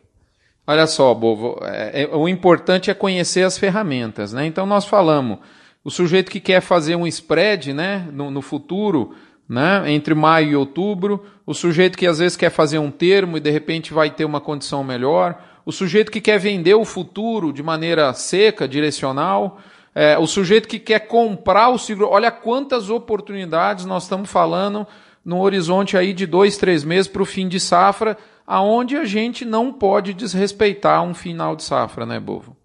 Olha 0.65 0.87
só, 0.87 1.13
Bovo, 1.13 1.59
é, 1.63 2.03
é, 2.03 2.15
o 2.15 2.27
importante 2.29 2.89
é 2.89 2.93
conhecer 2.93 3.43
as 3.43 3.57
ferramentas, 3.57 4.31
né? 4.31 4.45
Então 4.45 4.65
nós 4.65 4.85
falamos 4.85 5.39
o 5.83 5.91
sujeito 5.91 6.31
que 6.31 6.39
quer 6.39 6.61
fazer 6.61 6.95
um 6.95 7.05
spread 7.05 7.73
né, 7.73 8.07
no, 8.11 8.31
no 8.31 8.41
futuro, 8.41 9.13
né, 9.47 9.83
entre 9.91 10.13
maio 10.13 10.51
e 10.51 10.55
outubro, 10.55 11.25
o 11.45 11.53
sujeito 11.53 11.97
que 11.97 12.07
às 12.07 12.19
vezes 12.19 12.37
quer 12.37 12.49
fazer 12.49 12.79
um 12.79 12.89
termo 12.89 13.37
e 13.37 13.41
de 13.41 13.49
repente 13.49 13.93
vai 13.93 14.09
ter 14.09 14.23
uma 14.23 14.39
condição 14.39 14.83
melhor, 14.83 15.41
o 15.65 15.71
sujeito 15.71 16.11
que 16.11 16.21
quer 16.21 16.39
vender 16.39 16.75
o 16.75 16.85
futuro 16.85 17.51
de 17.51 17.61
maneira 17.61 18.13
seca, 18.13 18.67
direcional, 18.67 19.59
é, 19.95 20.17
o 20.17 20.25
sujeito 20.25 20.67
que 20.67 20.79
quer 20.79 21.01
comprar 21.01 21.69
o 21.69 21.77
seguro. 21.77 22.09
Olha 22.09 22.31
quantas 22.31 22.89
oportunidades 22.89 23.85
nós 23.85 24.03
estamos 24.03 24.29
falando 24.29 24.87
no 25.23 25.39
horizonte 25.39 25.95
aí 25.95 26.13
de 26.13 26.25
dois, 26.25 26.57
três 26.57 26.83
meses 26.83 27.07
para 27.07 27.21
o 27.21 27.25
fim 27.25 27.47
de 27.47 27.59
safra, 27.59 28.17
aonde 28.45 28.97
a 28.97 29.05
gente 29.05 29.45
não 29.45 29.71
pode 29.71 30.13
desrespeitar 30.13 31.01
um 31.03 31.13
final 31.13 31.55
de 31.55 31.63
safra, 31.63 32.05
né, 32.05 32.19
Bovo? 32.19 32.57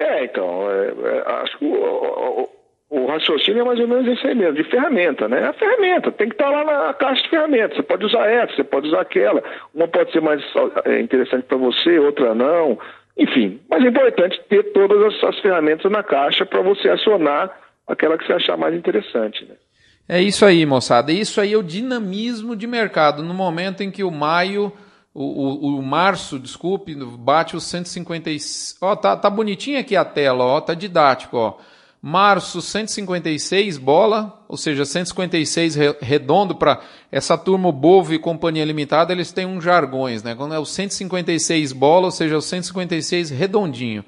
É, 0.00 0.24
então, 0.24 0.70
é, 0.70 0.86
é, 0.88 1.32
acho 1.42 1.58
que 1.58 1.64
o, 1.66 1.74
o, 1.74 2.48
o, 2.88 3.06
raciocínio 3.06 3.60
é 3.60 3.64
mais 3.64 3.78
ou 3.78 3.86
menos 3.86 4.08
esse 4.08 4.26
aí 4.26 4.34
mesmo, 4.34 4.54
de 4.54 4.64
ferramenta, 4.64 5.28
né? 5.28 5.46
A 5.46 5.52
ferramenta 5.52 6.10
tem 6.10 6.26
que 6.26 6.34
estar 6.34 6.48
lá 6.48 6.64
na 6.64 6.94
caixa 6.94 7.22
de 7.22 7.28
ferramentas. 7.28 7.76
Você 7.76 7.82
pode 7.82 8.06
usar 8.06 8.26
essa, 8.26 8.56
você 8.56 8.64
pode 8.64 8.88
usar 8.88 9.02
aquela. 9.02 9.42
Uma 9.74 9.86
pode 9.86 10.10
ser 10.10 10.22
mais 10.22 10.42
é, 10.86 11.00
interessante 11.00 11.44
para 11.44 11.58
você, 11.58 11.98
outra 11.98 12.34
não. 12.34 12.78
Enfim, 13.18 13.60
mas 13.68 13.84
é 13.84 13.88
importante 13.88 14.40
ter 14.48 14.72
todas 14.72 15.02
as, 15.02 15.24
as 15.24 15.38
ferramentas 15.40 15.92
na 15.92 16.02
caixa 16.02 16.46
para 16.46 16.62
você 16.62 16.88
acionar 16.88 17.54
aquela 17.86 18.16
que 18.16 18.26
você 18.26 18.32
achar 18.32 18.56
mais 18.56 18.74
interessante, 18.74 19.44
né? 19.44 19.54
É 20.08 20.20
isso 20.20 20.46
aí, 20.46 20.64
moçada. 20.64 21.12
Isso 21.12 21.42
aí 21.42 21.52
é 21.52 21.58
o 21.58 21.62
dinamismo 21.62 22.56
de 22.56 22.66
mercado. 22.66 23.22
No 23.22 23.34
momento 23.34 23.82
em 23.82 23.90
que 23.90 24.02
o 24.02 24.10
maio 24.10 24.72
o, 25.12 25.24
o, 25.24 25.78
o, 25.78 25.82
março, 25.82 26.38
desculpe, 26.38 26.94
bate 26.94 27.56
os 27.56 27.64
156. 27.64 28.76
Ó, 28.80 28.94
tá, 28.94 29.16
tá 29.16 29.28
bonitinho 29.28 29.78
aqui 29.78 29.96
a 29.96 30.04
tela, 30.04 30.44
ó, 30.44 30.60
tá 30.60 30.74
didático, 30.74 31.36
ó. 31.36 31.56
Março, 32.02 32.62
156 32.62 33.76
bola, 33.76 34.42
ou 34.48 34.56
seja, 34.56 34.86
156 34.86 35.76
redondo 36.00 36.54
para 36.54 36.80
essa 37.12 37.36
turma 37.36 37.70
Bovo 37.70 38.14
e 38.14 38.18
Companhia 38.18 38.64
Limitada, 38.64 39.12
eles 39.12 39.32
têm 39.32 39.44
uns 39.44 39.62
jargões, 39.62 40.22
né? 40.22 40.34
Quando 40.34 40.54
é 40.54 40.58
o 40.58 40.64
156 40.64 41.72
bola, 41.74 42.06
ou 42.06 42.10
seja, 42.10 42.38
o 42.38 42.40
156 42.40 43.28
redondinho. 43.28 44.02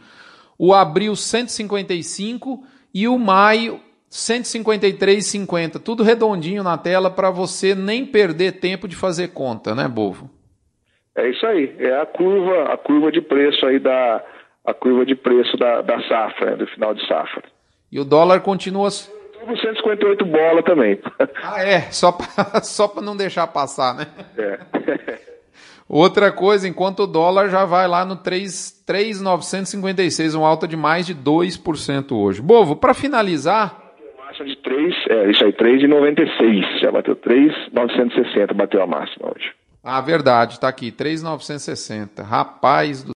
O 0.57 0.73
abril 0.73 1.15
155 1.15 2.65
e 2.95 3.07
o 3.07 3.19
maio 3.19 3.79
153,50, 4.11 5.79
tudo 5.79 6.03
redondinho 6.03 6.63
na 6.63 6.79
tela 6.79 7.11
para 7.11 7.31
você 7.31 7.75
nem 7.75 8.07
perder 8.07 8.61
tempo 8.61 8.89
de 8.89 8.97
fazer 8.97 9.29
conta, 9.29 9.75
né, 9.75 9.87
Bovo? 9.87 10.31
É 11.17 11.29
isso 11.29 11.47
aí, 11.47 11.75
é 11.79 12.01
a 12.01 12.07
curva, 12.07 12.73
a 12.73 12.77
curva 12.77 13.13
de 13.13 13.21
preço 13.21 13.65
aí 13.67 13.79
da 13.79 14.25
a 14.65 14.73
curva 14.73 15.05
de 15.05 15.15
preço 15.15 15.55
da, 15.57 15.83
da 15.83 16.01
safra, 16.09 16.53
né, 16.53 16.57
do 16.57 16.67
final 16.69 16.95
de 16.95 17.07
safra. 17.07 17.43
E 17.91 18.01
o 18.01 18.05
dólar 18.05 18.41
continua. 18.41 18.89
Tudo 19.33 19.59
158 19.59 20.25
bola 20.25 20.63
também. 20.63 20.99
Ah, 21.43 21.63
é? 21.63 21.91
Só 21.91 22.13
para 22.13 22.63
só 22.63 22.91
não 23.03 23.17
deixar 23.17 23.47
passar, 23.49 23.95
né? 23.95 24.07
É. 24.39 24.59
Outra 25.89 26.31
coisa, 26.33 26.69
enquanto 26.69 27.01
o 27.01 27.07
dólar 27.07 27.51
já 27.51 27.67
vai 27.67 27.89
lá 27.89 28.05
no 28.05 28.17
3,956, 28.17 30.35
uma 30.35 30.49
alta 30.49 30.67
de 30.67 30.77
mais 30.77 31.05
de 31.05 31.15
2% 31.15 32.13
hoje. 32.13 32.41
Bovo, 32.41 32.77
para 32.77 32.95
finalizar. 32.95 33.83
Máxima 34.17 34.47
de 34.47 34.57
3, 34.57 34.95
é, 35.11 35.31
isso 35.31 35.45
aí, 35.45 35.53
3,96. 35.53 36.81
Já 36.81 36.91
bateu 36.91 37.15
3,960, 37.17 38.55
bateu 38.55 38.83
a 38.83 38.87
máxima 38.87 39.31
hoje. 39.37 39.53
Ah, 39.85 40.01
verdade, 40.01 40.61
tá 40.61 40.69
aqui, 40.69 40.93
3,960. 40.93 42.23
Rapaz 42.23 43.03
do 43.03 43.11